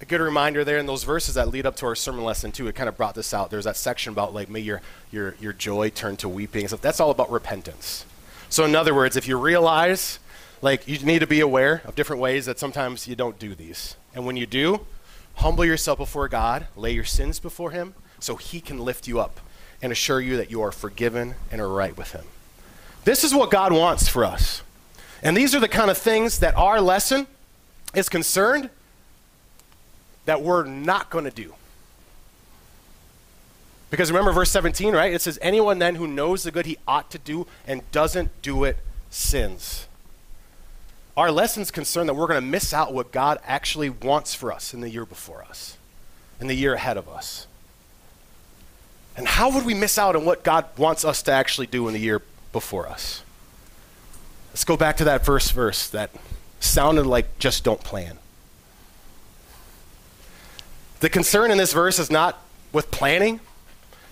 a 0.00 0.04
good 0.04 0.20
reminder 0.20 0.64
there 0.64 0.78
in 0.78 0.86
those 0.86 1.04
verses 1.04 1.34
that 1.34 1.48
lead 1.48 1.66
up 1.66 1.76
to 1.76 1.86
our 1.86 1.94
sermon 1.94 2.24
lesson 2.24 2.52
too, 2.52 2.66
it 2.68 2.74
kind 2.74 2.88
of 2.88 2.96
brought 2.96 3.14
this 3.14 3.34
out. 3.34 3.50
There's 3.50 3.64
that 3.64 3.76
section 3.76 4.12
about 4.12 4.32
like 4.32 4.48
may 4.48 4.60
your 4.60 4.80
your 5.10 5.34
your 5.40 5.52
joy 5.52 5.90
turn 5.90 6.16
to 6.18 6.28
weeping. 6.28 6.68
So 6.68 6.76
that's 6.76 7.00
all 7.00 7.10
about 7.10 7.30
repentance. 7.30 8.04
So, 8.50 8.64
in 8.64 8.74
other 8.74 8.92
words, 8.92 9.16
if 9.16 9.28
you 9.28 9.38
realize, 9.38 10.18
like, 10.60 10.88
you 10.88 10.98
need 10.98 11.20
to 11.20 11.26
be 11.26 11.38
aware 11.38 11.82
of 11.84 11.94
different 11.94 12.20
ways 12.20 12.46
that 12.46 12.58
sometimes 12.58 13.06
you 13.06 13.14
don't 13.14 13.38
do 13.38 13.54
these. 13.54 13.94
And 14.12 14.26
when 14.26 14.36
you 14.36 14.44
do, 14.44 14.86
humble 15.36 15.64
yourself 15.64 15.98
before 15.98 16.26
God, 16.26 16.66
lay 16.74 16.90
your 16.90 17.04
sins 17.04 17.38
before 17.38 17.70
Him, 17.70 17.94
so 18.18 18.34
He 18.34 18.60
can 18.60 18.80
lift 18.80 19.06
you 19.06 19.20
up 19.20 19.38
and 19.80 19.92
assure 19.92 20.20
you 20.20 20.36
that 20.36 20.50
you 20.50 20.60
are 20.62 20.72
forgiven 20.72 21.36
and 21.52 21.60
are 21.60 21.68
right 21.68 21.96
with 21.96 22.10
Him. 22.10 22.24
This 23.04 23.22
is 23.22 23.32
what 23.32 23.52
God 23.52 23.72
wants 23.72 24.08
for 24.08 24.24
us. 24.24 24.62
And 25.22 25.36
these 25.36 25.54
are 25.54 25.60
the 25.60 25.68
kind 25.68 25.88
of 25.88 25.96
things 25.96 26.40
that 26.40 26.56
our 26.56 26.80
lesson 26.80 27.28
is 27.94 28.08
concerned 28.08 28.68
that 30.30 30.42
we're 30.42 30.64
not 30.64 31.10
going 31.10 31.24
to 31.24 31.30
do. 31.32 31.54
Because 33.90 34.12
remember 34.12 34.30
verse 34.30 34.48
17, 34.52 34.94
right? 34.94 35.12
It 35.12 35.20
says, 35.20 35.40
Anyone 35.42 35.80
then 35.80 35.96
who 35.96 36.06
knows 36.06 36.44
the 36.44 36.52
good 36.52 36.66
he 36.66 36.78
ought 36.86 37.10
to 37.10 37.18
do 37.18 37.48
and 37.66 37.82
doesn't 37.90 38.30
do 38.40 38.62
it 38.62 38.76
sins. 39.10 39.88
Our 41.16 41.32
lesson's 41.32 41.72
concerned 41.72 42.08
that 42.08 42.14
we're 42.14 42.28
going 42.28 42.40
to 42.40 42.46
miss 42.46 42.72
out 42.72 42.94
what 42.94 43.10
God 43.10 43.40
actually 43.44 43.90
wants 43.90 44.32
for 44.32 44.52
us 44.52 44.72
in 44.72 44.82
the 44.82 44.88
year 44.88 45.04
before 45.04 45.42
us, 45.42 45.76
in 46.40 46.46
the 46.46 46.54
year 46.54 46.74
ahead 46.74 46.96
of 46.96 47.08
us. 47.08 47.48
And 49.16 49.26
how 49.26 49.52
would 49.52 49.66
we 49.66 49.74
miss 49.74 49.98
out 49.98 50.14
on 50.14 50.24
what 50.24 50.44
God 50.44 50.66
wants 50.76 51.04
us 51.04 51.24
to 51.24 51.32
actually 51.32 51.66
do 51.66 51.88
in 51.88 51.92
the 51.92 51.98
year 51.98 52.22
before 52.52 52.88
us? 52.88 53.24
Let's 54.50 54.62
go 54.62 54.76
back 54.76 54.96
to 54.98 55.04
that 55.06 55.24
first 55.24 55.52
verse 55.54 55.88
that 55.88 56.12
sounded 56.60 57.04
like 57.04 57.40
just 57.40 57.64
don't 57.64 57.82
plan. 57.82 58.19
The 61.00 61.08
concern 61.08 61.50
in 61.50 61.58
this 61.58 61.72
verse 61.72 61.98
is 61.98 62.10
not 62.10 62.42
with 62.72 62.90
planning, 62.90 63.40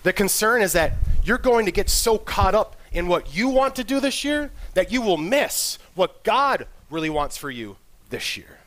the 0.03 0.13
concern 0.13 0.61
is 0.61 0.73
that 0.73 0.93
you're 1.23 1.37
going 1.37 1.65
to 1.65 1.71
get 1.71 1.89
so 1.89 2.17
caught 2.17 2.55
up 2.55 2.75
in 2.91 3.07
what 3.07 3.35
you 3.35 3.49
want 3.49 3.75
to 3.75 3.83
do 3.83 3.99
this 3.99 4.23
year 4.23 4.51
that 4.73 4.91
you 4.91 5.01
will 5.01 5.17
miss 5.17 5.77
what 5.95 6.23
God 6.23 6.67
really 6.89 7.09
wants 7.09 7.37
for 7.37 7.51
you 7.51 7.77
this 8.09 8.37
year. 8.37 8.59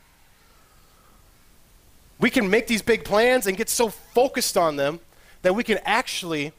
We 2.19 2.29
can 2.29 2.49
make 2.49 2.67
these 2.67 2.81
big 2.81 3.03
plans 3.03 3.47
and 3.47 3.57
get 3.57 3.67
so 3.69 3.89
focused 3.89 4.55
on 4.55 4.77
them 4.77 4.99
that 5.41 5.55
we 5.55 5.63
can 5.63 5.79
actually 5.83 6.53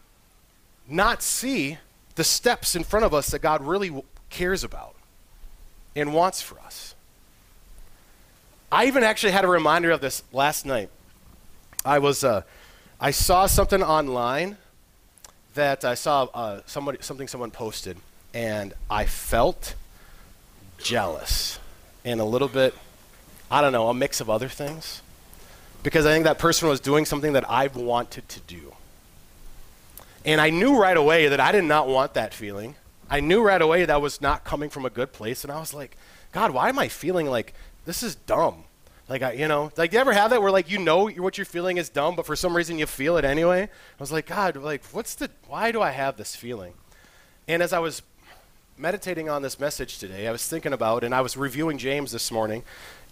not 0.87 1.23
see 1.23 1.79
the 2.17 2.25
steps 2.25 2.77
in 2.77 2.85
front 2.85 3.07
of 3.07 3.15
us 3.15 3.31
that 3.31 3.39
God 3.39 3.63
really 3.63 4.03
cares 4.29 4.63
about 4.63 4.95
and 5.97 6.13
wants 6.13 6.43
for 6.43 6.59
us. 6.61 6.95
I 8.71 8.87
even 8.87 9.05
actually 9.05 9.33
had 9.33 9.45
a 9.45 9.49
reminder 9.49 9.91
of 9.91 10.01
this 10.01 10.23
last 10.33 10.67
night. 10.67 10.91
I 11.85 11.99
was 11.99 12.25
uh, 12.25 12.43
I 13.01 13.11
saw 13.11 13.47
something 13.47 13.83
online 13.83 14.57
that 15.55 15.85
I 15.85 15.95
saw 15.95 16.25
uh, 16.35 16.61
somebody, 16.67 16.99
something 17.01 17.29
someone 17.29 17.51
posted, 17.51 17.97
and 18.33 18.73
I 18.91 19.05
felt 19.05 19.75
jealous 20.79 21.59
and 22.05 22.21
a 22.21 22.25
little 22.25 22.49
bit, 22.49 22.75
I 23.51 23.61
don't 23.61 23.73
know, 23.73 23.89
a 23.89 23.95
mix 23.95 24.21
of 24.21 24.29
other 24.29 24.49
things. 24.49 25.01
Because 25.83 26.07
I 26.07 26.13
think 26.13 26.25
that 26.25 26.39
person 26.39 26.69
was 26.69 26.81
doing 26.81 27.05
something 27.05 27.35
that 27.35 27.49
I've 27.51 27.77
wanted 27.77 28.29
to 28.31 28.41
do. 28.41 28.75
And 30.25 30.41
I 30.41 30.51
knew 30.51 30.79
right 30.81 30.97
away 30.97 31.29
that 31.29 31.41
I 31.41 31.53
did 31.53 31.65
not 31.65 31.87
want 31.87 32.15
that 32.15 32.33
feeling. 32.33 32.77
I 33.11 33.21
knew 33.21 33.43
right 33.43 33.61
away 33.61 33.85
that 33.85 34.01
was 34.01 34.23
not 34.23 34.45
coming 34.45 34.71
from 34.71 34.87
a 34.87 34.91
good 34.91 35.13
place. 35.13 35.45
And 35.45 35.53
I 35.53 35.61
was 35.61 35.75
like, 35.75 35.97
God, 36.33 36.53
why 36.53 36.71
am 36.71 36.79
I 36.79 36.89
feeling 36.89 37.27
like 37.27 37.53
this 37.85 38.03
is 38.03 38.15
dumb? 38.15 38.65
Like, 39.09 39.23
I, 39.23 39.33
you 39.33 39.49
know, 39.49 39.71
like, 39.77 39.93
you 39.93 39.99
ever 39.99 40.15
have 40.15 40.31
that 40.31 40.41
where, 40.41 40.51
like, 40.51 40.71
you 40.71 40.79
know 40.79 41.11
what 41.11 41.37
you're 41.37 41.45
feeling 41.45 41.77
is 41.77 41.91
dumb, 41.91 42.17
but 42.17 42.25
for 42.25 42.35
some 42.35 42.57
reason 42.57 42.79
you 42.79 42.87
feel 42.87 43.19
it 43.19 43.25
anyway? 43.25 43.63
I 43.63 43.69
was 43.99 44.11
like, 44.11 44.27
God, 44.27 44.57
like, 44.57 44.83
what's 44.87 45.15
the, 45.15 45.31
why 45.47 45.73
do 45.73 45.83
I 45.83 45.91
have 45.91 46.17
this 46.17 46.35
feeling? 46.35 46.73
And 47.47 47.63
as 47.63 47.75
I 47.75 47.81
was 47.81 48.01
meditating 48.79 49.29
on 49.29 49.43
this 49.43 49.61
message 49.61 49.99
today, 49.99 50.27
I 50.27 50.33
was 50.33 50.47
thinking 50.47 50.73
about, 50.73 51.05
and 51.05 51.15
I 51.15 51.21
was 51.21 51.37
reviewing 51.37 51.77
James 51.77 52.13
this 52.13 52.31
morning. 52.31 52.63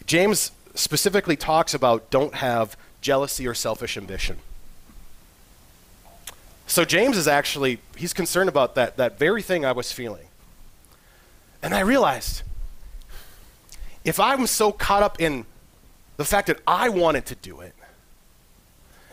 James 0.07 0.53
specifically 0.75 1.37
talks 1.37 1.75
about 1.75 2.11
don't 2.11 2.35
have 2.35 2.77
jealousy 3.03 3.47
or 3.47 3.53
selfish 3.53 3.99
ambition. 3.99 4.39
So 6.67 6.87
James 6.87 7.19
is 7.19 7.29
actually, 7.29 7.81
he's 7.97 8.15
concerned 8.15 8.49
about 8.49 8.77
that, 8.77 8.97
that 8.97 9.19
very 9.19 9.43
thing 9.43 9.67
I 9.67 9.73
was 9.73 9.93
feeling. 9.93 10.27
And 11.63 11.75
I 11.75 11.81
realized, 11.81 12.43
if 14.05 14.19
I'm 14.19 14.47
so 14.47 14.73
caught 14.73 15.03
up 15.03 15.21
in 15.21 15.45
the 16.23 16.29
fact 16.29 16.47
that 16.47 16.61
I 16.67 16.89
wanted 16.89 17.27
to 17.27 17.35
do 17.35 17.61
it. 17.61 17.75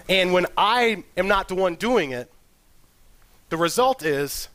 And 0.08 0.32
when 0.32 0.46
I 0.56 1.04
am 1.18 1.28
not 1.28 1.48
the 1.48 1.56
one 1.56 1.74
doing 1.74 2.12
it, 2.12 2.32
the 3.50 3.58
result 3.58 4.04
is 4.04 4.48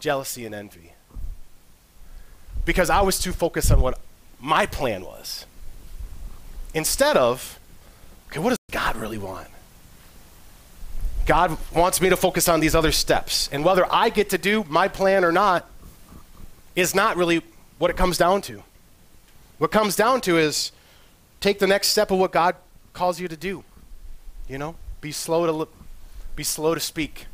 jealousy 0.00 0.44
and 0.44 0.54
envy. 0.54 0.92
Because 2.64 2.90
I 2.90 3.02
was 3.02 3.20
too 3.20 3.32
focused 3.32 3.70
on 3.70 3.80
what 3.80 4.00
my 4.40 4.66
plan 4.66 5.04
was. 5.04 5.46
Instead 6.74 7.16
of, 7.16 7.58
okay, 8.28 8.40
what 8.40 8.50
does 8.50 8.58
God 8.72 8.96
really 8.96 9.18
want? 9.18 9.46
God 11.24 11.56
wants 11.72 12.00
me 12.00 12.08
to 12.08 12.16
focus 12.16 12.48
on 12.48 12.58
these 12.58 12.74
other 12.74 12.90
steps. 12.90 13.48
And 13.52 13.64
whether 13.64 13.86
I 13.92 14.08
get 14.08 14.30
to 14.30 14.38
do 14.38 14.64
my 14.68 14.88
plan 14.88 15.24
or 15.24 15.30
not 15.30 15.70
is 16.74 16.96
not 16.96 17.16
really 17.16 17.42
what 17.78 17.90
it 17.90 17.96
comes 17.96 18.18
down 18.18 18.42
to. 18.42 18.64
What 19.58 19.70
comes 19.70 19.94
down 19.94 20.20
to 20.22 20.36
is 20.36 20.72
take 21.40 21.58
the 21.58 21.66
next 21.66 21.88
step 21.88 22.10
of 22.10 22.18
what 22.18 22.32
God 22.32 22.56
calls 22.92 23.20
you 23.20 23.28
to 23.28 23.36
do. 23.36 23.64
You 24.48 24.58
know, 24.58 24.76
be 25.00 25.12
slow 25.12 25.46
to 25.46 25.68
be 26.36 26.44
slow 26.44 26.74
to 26.74 26.80
speak 26.80 27.26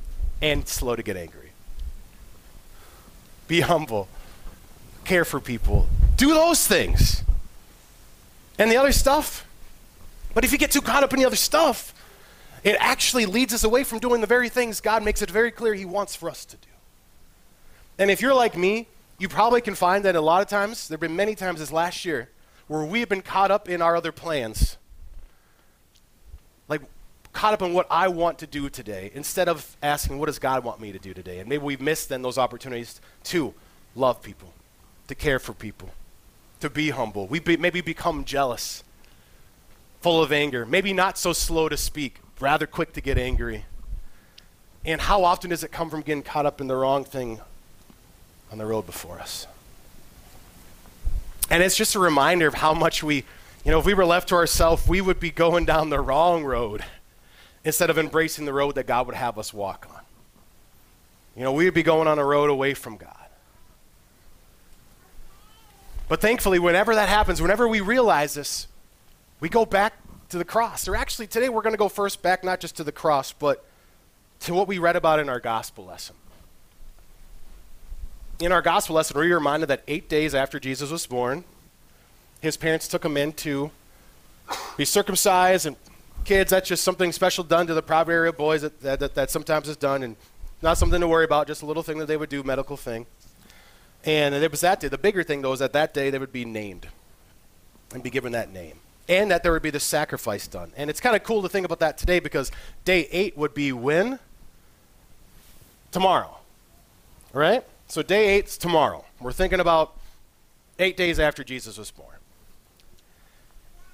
and 0.43 0.67
slow 0.67 0.97
to 0.97 1.03
get 1.03 1.17
angry. 1.17 1.51
Be 3.47 3.61
humble. 3.61 4.09
Care 5.05 5.25
for 5.25 5.41
people. 5.41 5.87
Do 6.17 6.29
those 6.29 6.67
things. 6.67 7.23
And 8.59 8.71
the 8.71 8.77
other 8.77 8.93
stuff. 8.93 9.47
But 10.33 10.45
if 10.45 10.53
you 10.53 10.59
get 10.59 10.71
too 10.71 10.81
caught 10.81 11.05
up 11.05 11.13
in 11.13 11.21
the 11.21 11.27
other 11.27 11.37
stuff, 11.37 11.95
it 12.63 12.77
actually 12.81 13.27
leads 13.27 13.53
us 13.53 13.63
away 13.63 13.85
from 13.85 13.99
doing 13.99 14.21
the 14.21 14.27
very 14.27 14.49
things 14.49 14.81
God 14.81 15.05
makes 15.05 15.23
it 15.23 15.31
very 15.31 15.51
clear 15.51 15.75
He 15.75 15.85
wants 15.85 16.17
for 16.17 16.31
us 16.31 16.45
to 16.47 16.57
do. 16.57 16.69
And 17.99 18.11
if 18.11 18.21
you're 18.21 18.35
like 18.35 18.57
me, 18.57 18.89
you 19.19 19.29
probably 19.29 19.61
can 19.61 19.75
find 19.75 20.05
that 20.05 20.17
a 20.17 20.21
lot 20.21 20.43
of 20.43 20.49
times, 20.49 20.89
there 20.89 20.97
have 20.97 21.01
been 21.01 21.15
many 21.15 21.35
times 21.35 21.61
this 21.61 21.71
last 21.71 22.05
year, 22.05 22.31
where 22.67 22.85
we 22.85 23.01
have 23.01 23.09
been 23.09 23.23
caught 23.23 23.51
up 23.51 23.69
in 23.69 23.83
our 23.83 23.97
other 23.97 24.13
plans. 24.13 24.77
Like, 26.69 26.81
caught 27.33 27.53
up 27.53 27.63
in 27.63 27.75
what 27.75 27.87
I 27.91 28.09
want 28.09 28.39
to 28.39 28.47
do 28.47 28.71
today, 28.71 29.11
instead 29.15 29.49
of 29.49 29.77
asking, 29.83 30.19
what 30.19 30.27
does 30.27 30.39
God 30.39 30.65
want 30.65 30.81
me 30.81 30.93
to 30.93 30.99
do 30.99 31.13
today? 31.13 31.41
And 31.41 31.49
maybe 31.49 31.63
we've 31.63 31.81
missed 31.81 32.09
then 32.09 32.23
those 32.23 32.39
opportunities 32.39 33.01
to 33.25 33.53
love 33.95 34.23
people, 34.23 34.53
to 35.09 35.15
care 35.15 35.39
for 35.39 35.53
people, 35.53 35.91
to 36.61 36.71
be 36.71 36.91
humble. 36.91 37.27
We 37.27 37.41
be, 37.41 37.57
maybe 37.57 37.81
become 37.81 38.25
jealous, 38.25 38.83
full 40.01 40.23
of 40.23 40.33
anger, 40.33 40.65
maybe 40.65 40.93
not 40.93 41.19
so 41.19 41.33
slow 41.33 41.69
to 41.69 41.77
speak, 41.77 42.21
rather 42.41 42.67
quick 42.67 42.93
to 42.95 43.01
get 43.01 43.19
angry. 43.19 43.65
And 44.85 45.01
how 45.01 45.25
often 45.25 45.51
does 45.51 45.65
it 45.65 45.73
come 45.73 45.91
from 45.91 46.03
getting 46.03 46.23
caught 46.23 46.47
up 46.47 46.61
in 46.61 46.67
the 46.67 46.77
wrong 46.77 47.05
thing 47.05 47.41
on 48.53 48.59
the 48.59 48.67
road 48.67 48.87
before 48.87 49.19
us? 49.19 49.47
And 51.51 51.63
it's 51.63 51.77
just 51.77 51.95
a 51.95 51.99
reminder 51.99 52.47
of 52.47 52.55
how 52.55 52.75
much 52.75 53.03
we, 53.03 53.17
you 53.65 53.71
know, 53.71 53.79
if 53.79 53.87
we 53.87 53.95
were 53.95 54.07
left 54.07 54.29
to 54.31 54.35
ourselves, 54.35 54.89
we 54.89 55.01
would 55.01 55.21
be 55.21 55.31
going 55.31 55.65
down 55.65 55.91
the 55.91 56.01
wrong 56.01 56.45
road 56.45 56.85
instead 57.65 57.91
of 57.91 57.99
embracing 57.99 58.45
the 58.45 58.53
road 58.53 58.75
that 58.77 58.87
God 58.87 59.07
would 59.07 59.17
have 59.17 59.39
us 59.39 59.53
walk 59.53 59.87
on. 59.91 60.01
You 61.37 61.43
know, 61.43 61.53
we 61.53 61.65
would 61.65 61.75
be 61.75 61.83
going 61.83 62.07
on 62.07 62.19
a 62.19 62.25
road 62.25 62.51
away 62.51 62.75
from 62.75 62.97
God. 62.97 63.11
But 66.09 66.21
thankfully, 66.21 66.59
whenever 66.59 66.95
that 66.95 67.09
happens, 67.09 67.41
whenever 67.41 67.67
we 67.67 67.81
realize 67.81 68.35
this, 68.35 68.69
we 69.41 69.49
go 69.49 69.65
back 69.65 69.95
to 70.29 70.39
the 70.39 70.45
cross. 70.45 70.87
Or 70.87 70.95
actually, 70.95 71.27
today 71.27 71.49
we're 71.49 71.63
going 71.63 71.73
to 71.73 71.79
go 71.79 71.89
first 71.89 72.23
back 72.23 72.45
not 72.45 72.61
just 72.61 72.77
to 72.77 72.85
the 72.85 72.93
cross, 72.93 73.33
but 73.33 73.65
to 74.41 74.55
what 74.55 74.69
we 74.69 74.79
read 74.79 74.97
about 74.97 75.19
in 75.19 75.29
our 75.29 75.41
gospel 75.41 75.87
lesson. 75.87 76.15
In 78.45 78.53
our 78.53 78.61
gospel 78.61 78.97
lesson, 78.97 79.19
we're 79.19 79.35
reminded 79.35 79.71
that 79.71 79.83
eight 79.89 80.07
days 80.07 80.35
after 80.35 80.61
Jesus 80.61 80.91
was 80.91 81.07
born, 81.07 81.45
his 82.43 82.59
parents 82.59 82.87
took 82.87 83.03
him 83.03 83.17
in 83.17 83.33
to 83.33 83.71
be 84.77 84.85
circumcised. 84.85 85.65
And 85.65 85.77
kids, 86.27 86.51
that's 86.51 86.69
just 86.69 86.85
something 86.85 87.11
special 87.11 87.43
done 87.43 87.67
to 87.69 87.73
the 87.73 87.81
proud 87.81 88.11
area 88.11 88.35
boys 88.35 88.61
that, 88.61 88.83
that, 88.83 89.01
that, 89.01 89.15
that 89.15 89.31
sometimes 89.31 89.67
is 89.67 89.79
done, 89.79 90.03
and 90.03 90.17
not 90.61 90.77
something 90.77 91.01
to 91.01 91.09
worry 91.09 91.25
about, 91.25 91.47
just 91.47 91.63
a 91.63 91.67
little 91.67 91.83
thing 91.83 91.97
that 91.97 92.05
they 92.05 92.19
would 92.19 92.29
do, 92.29 92.43
medical 92.43 92.77
thing. 92.77 93.07
And 94.05 94.35
it 94.35 94.51
was 94.51 94.61
that 94.61 94.79
day. 94.79 94.89
The 94.89 94.99
bigger 94.99 95.23
thing, 95.23 95.41
though, 95.41 95.55
is 95.55 95.61
that 95.61 95.73
that 95.73 95.95
day 95.95 96.11
they 96.11 96.19
would 96.19 96.31
be 96.31 96.45
named 96.45 96.89
and 97.95 98.03
be 98.03 98.11
given 98.11 98.33
that 98.33 98.53
name 98.53 98.79
and 99.09 99.31
that 99.31 99.43
there 99.43 99.53
would 99.53 99.63
be 99.63 99.71
the 99.71 99.81
sacrifice 99.81 100.47
done. 100.47 100.71
And 100.77 100.91
it's 100.91 101.01
kind 101.01 101.17
of 101.17 101.23
cool 101.23 101.41
to 101.41 101.49
think 101.49 101.65
about 101.65 101.81
that 101.81 101.97
today 101.97 102.21
because 102.21 102.53
day 102.85 103.09
eight 103.11 103.39
would 103.39 103.55
be 103.55 103.73
when? 103.73 104.19
Tomorrow. 105.93 106.37
Right? 107.33 107.65
So 107.95 108.03
day 108.03 108.31
eight's 108.31 108.59
tomorrow. 108.59 109.05
We're 109.21 109.31
thinking 109.31 109.61
about 109.61 109.97
eight 110.81 110.97
days 110.97 111.21
after 111.21 111.45
Jesus 111.45 111.79
was 111.79 111.93
born. 111.93 112.17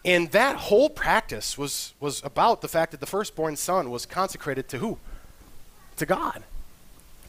And 0.06 0.30
that 0.30 0.56
whole 0.56 0.88
practice 0.88 1.58
was, 1.58 1.92
was 2.00 2.24
about 2.24 2.62
the 2.62 2.68
fact 2.68 2.92
that 2.92 3.00
the 3.00 3.06
firstborn 3.06 3.56
son 3.56 3.90
was 3.90 4.06
consecrated 4.06 4.68
to 4.70 4.78
who? 4.78 4.96
To 5.98 6.06
God. 6.06 6.44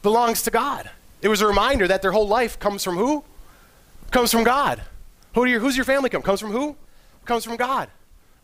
Belongs 0.00 0.40
to 0.44 0.50
God. 0.50 0.88
It 1.20 1.28
was 1.28 1.42
a 1.42 1.46
reminder 1.46 1.86
that 1.88 2.00
their 2.00 2.12
whole 2.12 2.26
life 2.26 2.58
comes 2.58 2.82
from 2.82 2.96
who? 2.96 3.22
Comes 4.10 4.32
from 4.32 4.42
God. 4.42 4.80
Who 5.34 5.44
your, 5.44 5.60
who's 5.60 5.76
your 5.76 5.84
family 5.84 6.08
come? 6.08 6.22
Comes 6.22 6.40
from 6.40 6.52
who? 6.52 6.74
comes 7.26 7.44
from 7.44 7.56
God. 7.56 7.90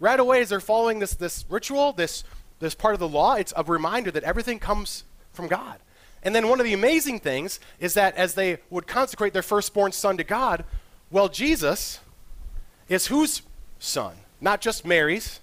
Right 0.01 0.21
away, 0.21 0.43
as 0.43 0.51
they're 0.51 0.61
following 0.61 0.99
this, 0.99 1.15
this 1.15 1.47
ritual, 1.49 1.95
this, 1.95 2.25
this 2.59 2.75
part 2.75 2.93
of 2.93 3.01
the 3.01 3.09
law, 3.09 3.37
it's 3.37 3.55
a 3.57 3.65
reminder 3.65 4.11
that 4.11 4.23
everything 4.23 4.59
comes 4.59 5.05
from 5.33 5.49
God. 5.49 5.79
And 6.23 6.35
then 6.35 6.49
one 6.49 6.61
of 6.61 6.65
the 6.65 6.73
amazing 6.73 7.21
things 7.21 7.61
is 7.79 7.95
that 7.95 8.17
as 8.17 8.35
they 8.35 8.59
would 8.71 8.87
consecrate 8.87 9.33
their 9.33 9.43
firstborn 9.43 9.93
son 9.93 10.17
to 10.17 10.25
God, 10.25 10.65
well, 11.11 11.29
Jesus 11.29 12.01
is 12.89 13.07
whose 13.07 13.43
son? 13.79 14.17
Not 14.41 14.61
just 14.61 14.85
Mary's, 14.85 15.41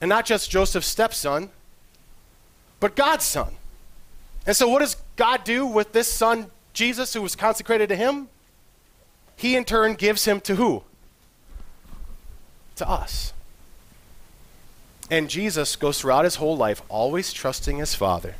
and 0.00 0.08
not 0.08 0.26
just 0.26 0.50
Joseph's 0.50 0.86
stepson, 0.86 1.50
but 2.78 2.96
God's 2.96 3.24
son. 3.24 3.54
And 4.46 4.56
so, 4.56 4.68
what 4.68 4.78
does 4.78 4.96
God 5.16 5.44
do 5.44 5.66
with 5.66 5.92
this 5.92 6.08
son, 6.08 6.46
Jesus, 6.72 7.12
who 7.12 7.22
was 7.22 7.36
consecrated 7.36 7.88
to 7.90 7.96
him? 7.96 8.28
He 9.36 9.56
in 9.56 9.64
turn 9.64 9.94
gives 9.94 10.24
him 10.24 10.40
to 10.42 10.56
who? 10.56 10.82
to 12.80 12.88
us. 12.88 13.32
And 15.10 15.28
Jesus 15.28 15.76
goes 15.76 16.00
throughout 16.00 16.24
his 16.24 16.36
whole 16.36 16.56
life 16.56 16.82
always 16.88 17.32
trusting 17.32 17.78
his 17.78 17.94
Father, 17.94 18.36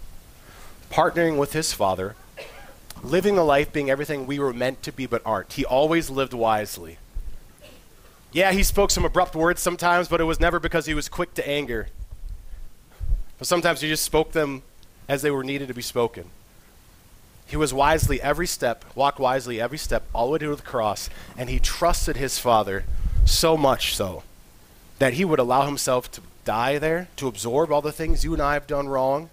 partnering 0.90 1.38
with 1.38 1.52
his 1.52 1.72
Father, 1.72 2.16
living 3.02 3.38
a 3.38 3.44
life 3.44 3.72
being 3.72 3.90
everything 3.90 4.26
we 4.26 4.38
were 4.38 4.52
meant 4.52 4.82
to 4.82 4.92
be 4.92 5.06
but 5.06 5.22
aren't. 5.24 5.52
He 5.54 5.64
always 5.64 6.10
lived 6.10 6.34
wisely. 6.34 6.98
Yeah, 8.32 8.52
he 8.52 8.62
spoke 8.62 8.90
some 8.90 9.04
abrupt 9.04 9.34
words 9.34 9.60
sometimes, 9.60 10.08
but 10.08 10.20
it 10.20 10.24
was 10.24 10.38
never 10.38 10.60
because 10.60 10.86
he 10.86 10.94
was 10.94 11.08
quick 11.08 11.34
to 11.34 11.48
anger. 11.48 11.88
But 13.38 13.46
sometimes 13.46 13.80
he 13.80 13.88
just 13.88 14.04
spoke 14.04 14.32
them 14.32 14.62
as 15.08 15.22
they 15.22 15.30
were 15.30 15.42
needed 15.42 15.68
to 15.68 15.74
be 15.74 15.82
spoken. 15.82 16.26
He 17.46 17.56
was 17.56 17.74
wisely 17.74 18.22
every 18.22 18.46
step, 18.46 18.84
walked 18.94 19.18
wisely 19.18 19.60
every 19.60 19.78
step, 19.78 20.04
all 20.14 20.26
the 20.26 20.32
way 20.32 20.38
to 20.38 20.54
the 20.54 20.62
cross, 20.62 21.10
and 21.36 21.50
he 21.50 21.58
trusted 21.58 22.16
his 22.16 22.38
Father 22.38 22.84
so 23.24 23.56
much 23.56 23.96
so 23.96 24.22
that 25.00 25.14
he 25.14 25.24
would 25.24 25.40
allow 25.40 25.66
himself 25.66 26.10
to 26.12 26.20
die 26.44 26.78
there, 26.78 27.08
to 27.16 27.26
absorb 27.26 27.72
all 27.72 27.82
the 27.82 27.90
things 27.90 28.22
you 28.22 28.32
and 28.32 28.42
I 28.42 28.54
have 28.54 28.68
done 28.68 28.88
wrong, 28.88 29.30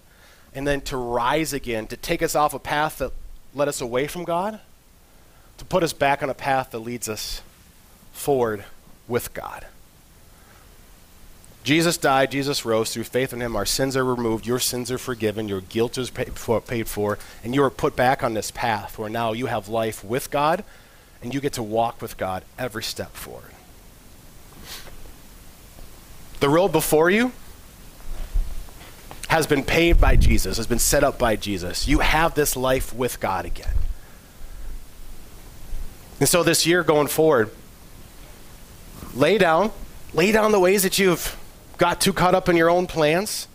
and 0.58 0.66
then 0.66 0.80
to 0.80 0.96
rise 0.96 1.52
again, 1.52 1.86
to 1.86 1.96
take 1.96 2.20
us 2.20 2.34
off 2.34 2.52
a 2.52 2.58
path 2.58 2.98
that 2.98 3.12
led 3.54 3.68
us 3.68 3.80
away 3.80 4.08
from 4.08 4.24
God, 4.24 4.58
to 5.56 5.64
put 5.64 5.84
us 5.84 5.92
back 5.92 6.20
on 6.20 6.30
a 6.30 6.34
path 6.34 6.72
that 6.72 6.80
leads 6.80 7.08
us 7.08 7.42
forward 8.10 8.64
with 9.06 9.32
God. 9.32 9.66
Jesus 11.62 11.96
died, 11.96 12.32
Jesus 12.32 12.64
rose. 12.64 12.92
Through 12.92 13.04
faith 13.04 13.32
in 13.32 13.40
him, 13.40 13.54
our 13.54 13.64
sins 13.64 13.96
are 13.96 14.04
removed, 14.04 14.48
your 14.48 14.58
sins 14.58 14.90
are 14.90 14.98
forgiven, 14.98 15.46
your 15.46 15.60
guilt 15.60 15.96
is 15.96 16.10
paid 16.10 16.88
for, 16.88 17.18
and 17.44 17.54
you 17.54 17.62
are 17.62 17.70
put 17.70 17.94
back 17.94 18.24
on 18.24 18.34
this 18.34 18.50
path 18.50 18.98
where 18.98 19.08
now 19.08 19.32
you 19.32 19.46
have 19.46 19.68
life 19.68 20.02
with 20.02 20.28
God 20.28 20.64
and 21.22 21.32
you 21.32 21.40
get 21.40 21.52
to 21.52 21.62
walk 21.62 22.02
with 22.02 22.16
God 22.16 22.42
every 22.58 22.82
step 22.82 23.12
forward. 23.12 23.52
The 26.40 26.48
road 26.48 26.72
before 26.72 27.10
you 27.10 27.30
has 29.28 29.46
been 29.46 29.62
paved 29.62 30.00
by 30.00 30.16
Jesus, 30.16 30.56
has 30.56 30.66
been 30.66 30.78
set 30.78 31.04
up 31.04 31.18
by 31.18 31.36
Jesus. 31.36 31.86
You 31.86 32.00
have 32.00 32.34
this 32.34 32.56
life 32.56 32.94
with 32.94 33.20
God 33.20 33.44
again. 33.44 33.74
And 36.18 36.28
so 36.28 36.42
this 36.42 36.66
year 36.66 36.82
going 36.82 37.08
forward, 37.08 37.50
lay 39.14 39.38
down, 39.38 39.70
lay 40.12 40.32
down 40.32 40.50
the 40.52 40.58
ways 40.58 40.82
that 40.82 40.98
you've 40.98 41.36
got 41.76 42.00
too 42.00 42.12
caught 42.12 42.34
up 42.34 42.48
in 42.48 42.56
your 42.56 42.70
own 42.70 42.86
plans. 42.86 43.46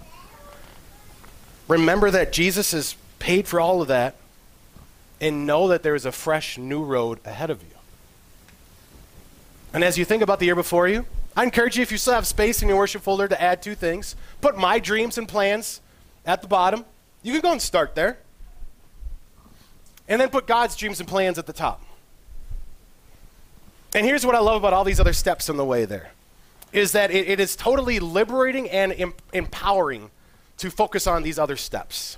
Remember 1.67 2.11
that 2.11 2.31
Jesus 2.31 2.71
has 2.71 2.95
paid 3.19 3.47
for 3.47 3.59
all 3.59 3.81
of 3.81 3.87
that 3.87 4.15
and 5.19 5.47
know 5.47 5.67
that 5.69 5.83
there 5.83 5.95
is 5.95 6.05
a 6.05 6.11
fresh 6.11 6.57
new 6.57 6.83
road 6.83 7.19
ahead 7.25 7.49
of 7.49 7.61
you. 7.63 7.69
And 9.73 9.83
as 9.83 9.97
you 9.97 10.05
think 10.05 10.21
about 10.21 10.39
the 10.39 10.45
year 10.45 10.55
before 10.55 10.87
you, 10.87 11.05
I 11.35 11.43
encourage 11.43 11.77
you, 11.77 11.81
if 11.81 11.91
you 11.91 11.97
still 11.97 12.13
have 12.13 12.27
space 12.27 12.61
in 12.61 12.67
your 12.67 12.77
worship 12.77 13.01
folder, 13.01 13.27
to 13.27 13.41
add 13.41 13.61
two 13.61 13.75
things. 13.75 14.15
Put 14.41 14.57
my 14.57 14.79
dreams 14.79 15.17
and 15.17 15.27
plans 15.27 15.81
at 16.25 16.41
the 16.41 16.47
bottom. 16.47 16.85
You 17.23 17.31
can 17.31 17.41
go 17.41 17.51
and 17.51 17.61
start 17.61 17.95
there. 17.95 18.19
And 20.07 20.21
then 20.21 20.29
put 20.29 20.45
God's 20.45 20.75
dreams 20.75 20.99
and 20.99 21.09
plans 21.09 21.39
at 21.39 21.47
the 21.47 21.53
top. 21.53 21.81
And 23.95 24.05
here's 24.05 24.25
what 24.25 24.35
I 24.35 24.39
love 24.39 24.57
about 24.57 24.73
all 24.73 24.83
these 24.83 24.99
other 24.99 25.13
steps 25.13 25.49
on 25.49 25.57
the 25.57 25.65
way 25.65 25.85
there 25.85 26.11
is 26.71 26.91
that 26.93 27.11
it, 27.11 27.29
it 27.29 27.39
is 27.39 27.55
totally 27.55 27.99
liberating 27.99 28.67
and 28.69 28.91
em- 28.93 29.13
empowering 29.31 30.09
to 30.57 30.71
focus 30.71 31.05
on 31.05 31.21
these 31.21 31.37
other 31.37 31.55
steps. 31.55 32.17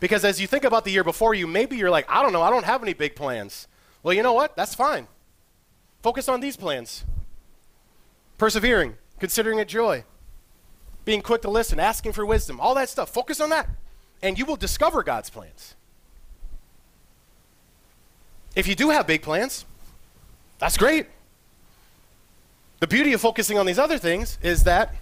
Because 0.00 0.24
as 0.24 0.40
you 0.40 0.48
think 0.48 0.64
about 0.64 0.84
the 0.84 0.90
year 0.90 1.04
before 1.04 1.32
you, 1.32 1.46
maybe 1.46 1.76
you're 1.76 1.90
like, 1.90 2.04
I 2.08 2.22
don't 2.22 2.32
know, 2.32 2.42
I 2.42 2.50
don't 2.50 2.64
have 2.64 2.82
any 2.82 2.92
big 2.92 3.14
plans. 3.14 3.68
Well, 4.02 4.12
you 4.12 4.24
know 4.24 4.32
what? 4.32 4.56
That's 4.56 4.74
fine. 4.74 5.06
Focus 6.02 6.28
on 6.28 6.40
these 6.40 6.56
plans 6.56 7.04
persevering, 8.38 8.96
considering 9.18 9.58
it 9.58 9.68
joy, 9.68 10.04
being 11.04 11.22
quick 11.22 11.42
to 11.42 11.50
listen, 11.50 11.80
asking 11.80 12.12
for 12.12 12.24
wisdom, 12.24 12.60
all 12.60 12.74
that 12.74 12.88
stuff. 12.88 13.10
Focus 13.10 13.40
on 13.40 13.50
that, 13.50 13.68
and 14.22 14.38
you 14.38 14.44
will 14.44 14.56
discover 14.56 15.02
God's 15.02 15.30
plans. 15.30 15.74
If 18.54 18.66
you 18.66 18.74
do 18.74 18.90
have 18.90 19.06
big 19.06 19.22
plans, 19.22 19.64
that's 20.58 20.76
great. 20.76 21.06
The 22.80 22.86
beauty 22.86 23.12
of 23.12 23.20
focusing 23.20 23.58
on 23.58 23.66
these 23.66 23.78
other 23.78 23.98
things 23.98 24.38
is 24.42 24.64
that 24.64 24.94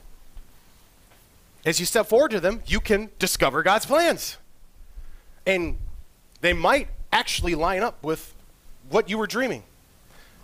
as 1.65 1.81
you 1.81 1.87
step 1.87 2.07
forward 2.07 2.31
to 2.31 2.41
them, 2.41 2.63
you 2.67 2.81
can 2.81 3.11
discover 3.19 3.63
God's 3.63 3.87
plans. 3.87 4.39
And 5.47 5.79
they 6.41 6.53
might 6.53 6.89
actually 7.13 7.55
line 7.55 7.83
up 7.83 8.03
with 8.03 8.35
what 8.89 9.11
you 9.11 9.19
were 9.19 9.27
dreaming 9.27 9.63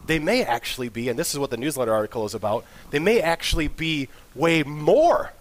they 0.06 0.18
may 0.18 0.44
actually 0.44 0.88
be, 0.88 1.08
and 1.08 1.18
this 1.18 1.32
is 1.32 1.38
what 1.38 1.50
the 1.50 1.56
newsletter 1.56 1.92
article 1.92 2.24
is 2.24 2.34
about, 2.34 2.64
they 2.90 2.98
may 2.98 3.20
actually 3.20 3.68
be 3.68 4.08
way 4.34 4.62
more 4.62 5.32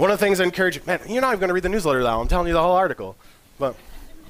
One 0.00 0.10
of 0.10 0.18
the 0.18 0.24
things 0.24 0.40
I 0.40 0.44
encourage, 0.44 0.82
man, 0.86 0.98
you're 1.06 1.20
not 1.20 1.28
even 1.28 1.40
going 1.40 1.48
to 1.48 1.54
read 1.54 1.62
the 1.62 1.68
newsletter 1.68 2.00
now. 2.00 2.22
I'm 2.22 2.28
telling 2.28 2.46
you 2.46 2.54
the 2.54 2.62
whole 2.62 2.74
article. 2.74 3.16
But 3.58 3.76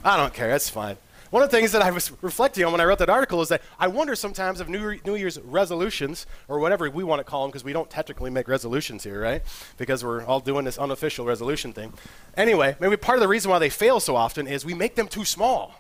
I 0.04 0.16
don't 0.16 0.34
care. 0.34 0.48
That's 0.48 0.68
fine. 0.68 0.96
One 1.30 1.44
of 1.44 1.50
the 1.50 1.56
things 1.56 1.70
that 1.70 1.80
I 1.80 1.92
was 1.92 2.10
reflecting 2.22 2.64
on 2.64 2.72
when 2.72 2.80
I 2.80 2.84
wrote 2.84 2.98
that 2.98 3.08
article 3.08 3.40
is 3.40 3.50
that 3.50 3.62
I 3.78 3.86
wonder 3.86 4.16
sometimes 4.16 4.60
if 4.60 4.68
New, 4.68 4.98
New 5.06 5.14
Year's 5.14 5.38
resolutions, 5.38 6.26
or 6.48 6.58
whatever 6.58 6.90
we 6.90 7.04
want 7.04 7.20
to 7.20 7.24
call 7.24 7.42
them, 7.42 7.52
because 7.52 7.62
we 7.62 7.72
don't 7.72 7.88
technically 7.88 8.30
make 8.30 8.48
resolutions 8.48 9.04
here, 9.04 9.20
right? 9.20 9.42
Because 9.78 10.02
we're 10.02 10.24
all 10.24 10.40
doing 10.40 10.64
this 10.64 10.76
unofficial 10.76 11.24
resolution 11.24 11.72
thing. 11.72 11.92
Anyway, 12.36 12.74
maybe 12.80 12.96
part 12.96 13.16
of 13.16 13.22
the 13.22 13.28
reason 13.28 13.48
why 13.48 13.60
they 13.60 13.70
fail 13.70 14.00
so 14.00 14.16
often 14.16 14.48
is 14.48 14.64
we 14.64 14.74
make 14.74 14.96
them 14.96 15.06
too 15.06 15.24
small. 15.24 15.79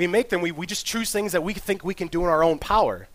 We 0.00 0.06
make 0.06 0.30
them, 0.30 0.40
we, 0.40 0.50
we 0.50 0.66
just 0.66 0.86
choose 0.86 1.12
things 1.12 1.32
that 1.32 1.42
we 1.42 1.52
think 1.52 1.84
we 1.84 1.92
can 1.92 2.08
do 2.08 2.22
in 2.22 2.28
our 2.30 2.42
own 2.42 2.58
power. 2.58 3.06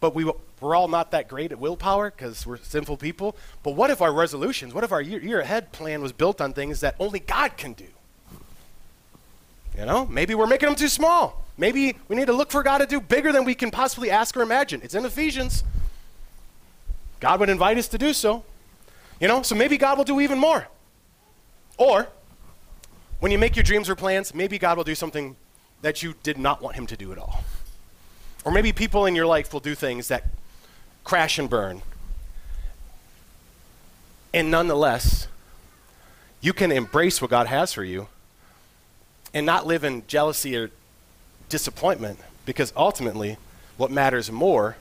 But 0.00 0.14
we, 0.14 0.24
we're 0.58 0.74
all 0.74 0.88
not 0.88 1.10
that 1.10 1.28
great 1.28 1.52
at 1.52 1.58
willpower 1.58 2.10
because 2.10 2.46
we're 2.46 2.56
sinful 2.56 2.96
people. 2.96 3.36
But 3.62 3.72
what 3.72 3.90
if 3.90 4.00
our 4.00 4.10
resolutions, 4.10 4.72
what 4.72 4.82
if 4.82 4.90
our 4.90 5.02
year, 5.02 5.20
year 5.20 5.40
ahead 5.40 5.70
plan 5.70 6.00
was 6.00 6.12
built 6.12 6.40
on 6.40 6.54
things 6.54 6.80
that 6.80 6.94
only 6.98 7.20
God 7.20 7.58
can 7.58 7.74
do? 7.74 7.84
You 9.76 9.84
know, 9.84 10.06
maybe 10.06 10.34
we're 10.34 10.46
making 10.46 10.70
them 10.70 10.76
too 10.76 10.88
small. 10.88 11.44
Maybe 11.58 11.94
we 12.08 12.16
need 12.16 12.28
to 12.28 12.32
look 12.32 12.50
for 12.50 12.62
God 12.62 12.78
to 12.78 12.86
do 12.86 13.02
bigger 13.02 13.32
than 13.32 13.44
we 13.44 13.54
can 13.54 13.70
possibly 13.70 14.10
ask 14.10 14.34
or 14.34 14.40
imagine. 14.40 14.80
It's 14.82 14.94
in 14.94 15.04
Ephesians. 15.04 15.62
God 17.20 17.38
would 17.38 17.50
invite 17.50 17.76
us 17.76 17.88
to 17.88 17.98
do 17.98 18.14
so. 18.14 18.44
You 19.20 19.28
know, 19.28 19.42
so 19.42 19.54
maybe 19.54 19.76
God 19.76 19.98
will 19.98 20.06
do 20.06 20.22
even 20.22 20.38
more. 20.38 20.68
Or, 21.76 22.08
when 23.18 23.30
you 23.30 23.36
make 23.36 23.56
your 23.56 23.62
dreams 23.62 23.90
or 23.90 23.94
plans, 23.94 24.34
maybe 24.34 24.58
God 24.58 24.78
will 24.78 24.84
do 24.84 24.94
something 24.94 25.36
that 25.82 26.02
you 26.02 26.14
did 26.22 26.38
not 26.38 26.62
want 26.62 26.76
Him 26.76 26.86
to 26.86 26.96
do 26.96 27.12
at 27.12 27.18
all. 27.18 27.44
Or 28.44 28.52
maybe 28.52 28.72
people 28.72 29.06
in 29.06 29.14
your 29.14 29.26
life 29.26 29.52
will 29.52 29.60
do 29.60 29.74
things 29.74 30.08
that 30.08 30.24
crash 31.04 31.38
and 31.38 31.48
burn. 31.48 31.82
And 34.32 34.50
nonetheless, 34.50 35.26
you 36.40 36.52
can 36.52 36.72
embrace 36.72 37.20
what 37.20 37.30
God 37.30 37.46
has 37.48 37.72
for 37.72 37.84
you 37.84 38.08
and 39.34 39.44
not 39.44 39.66
live 39.66 39.84
in 39.84 40.06
jealousy 40.06 40.56
or 40.56 40.70
disappointment 41.48 42.18
because 42.46 42.72
ultimately 42.76 43.36
what 43.76 43.90
matters 43.90 44.30
more 44.30 44.76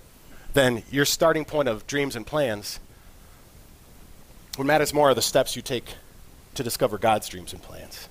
than 0.53 0.83
your 0.91 1.05
starting 1.05 1.45
point 1.45 1.67
of 1.67 1.85
dreams 1.87 2.15
and 2.15 2.25
plans 2.25 2.79
what 4.55 4.65
matters 4.65 4.93
more 4.93 5.09
are 5.09 5.13
the 5.13 5.21
steps 5.21 5.55
you 5.55 5.61
take 5.61 5.95
to 6.53 6.63
discover 6.63 6.97
god's 6.97 7.27
dreams 7.27 7.53
and 7.53 7.61
plans 7.61 8.07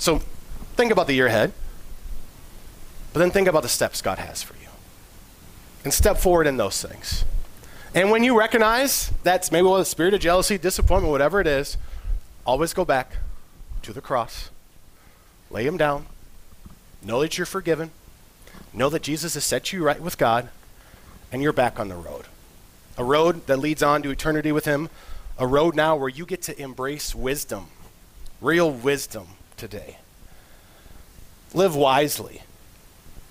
so 0.00 0.18
think 0.74 0.90
about 0.90 1.06
the 1.06 1.14
year 1.14 1.28
ahead 1.28 1.52
but 3.12 3.20
then 3.20 3.30
think 3.30 3.48
about 3.48 3.62
the 3.62 3.68
steps 3.68 4.02
god 4.02 4.18
has 4.18 4.42
for 4.42 4.54
you. 4.54 4.68
And 5.84 5.92
step 5.92 6.18
forward 6.18 6.46
in 6.46 6.56
those 6.56 6.84
things. 6.84 7.24
And 7.94 8.10
when 8.10 8.22
you 8.22 8.38
recognize 8.38 9.10
that's 9.22 9.50
maybe 9.50 9.70
a 9.72 9.84
spirit 9.84 10.14
of 10.14 10.20
jealousy 10.20 10.58
disappointment 10.58 11.10
whatever 11.10 11.40
it 11.40 11.46
is 11.46 11.76
always 12.46 12.72
go 12.72 12.84
back 12.84 13.16
to 13.82 13.92
the 13.92 14.00
cross, 14.00 14.50
lay 15.50 15.66
him 15.66 15.76
down, 15.76 16.06
know 17.02 17.20
that 17.20 17.36
you're 17.38 17.46
forgiven, 17.46 17.90
know 18.72 18.88
that 18.90 19.02
Jesus 19.02 19.34
has 19.34 19.44
set 19.44 19.72
you 19.72 19.82
right 19.82 20.00
with 20.00 20.18
God, 20.18 20.50
and 21.32 21.42
you're 21.42 21.52
back 21.52 21.80
on 21.80 21.88
the 21.88 21.96
road. 21.96 22.26
A 22.96 23.04
road 23.04 23.46
that 23.46 23.58
leads 23.58 23.82
on 23.82 24.02
to 24.02 24.10
eternity 24.10 24.52
with 24.52 24.66
him, 24.66 24.88
a 25.38 25.46
road 25.46 25.74
now 25.74 25.96
where 25.96 26.08
you 26.08 26.26
get 26.26 26.42
to 26.42 26.60
embrace 26.60 27.14
wisdom, 27.14 27.68
real 28.40 28.70
wisdom 28.70 29.28
today. 29.60 29.98
Live 31.52 31.76
wisely 31.76 32.42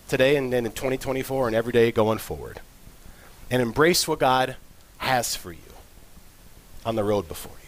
today 0.07 0.35
and 0.35 0.53
then 0.53 0.65
in 0.65 0.71
2024 0.71 1.47
and 1.47 1.55
every 1.55 1.73
day 1.73 1.91
going 1.91 2.19
forward. 2.19 2.61
And 3.49 3.61
embrace 3.61 4.07
what 4.07 4.19
God 4.19 4.55
has 4.99 5.35
for 5.35 5.51
you 5.51 5.73
on 6.85 6.95
the 6.95 7.03
road 7.03 7.27
before. 7.27 7.58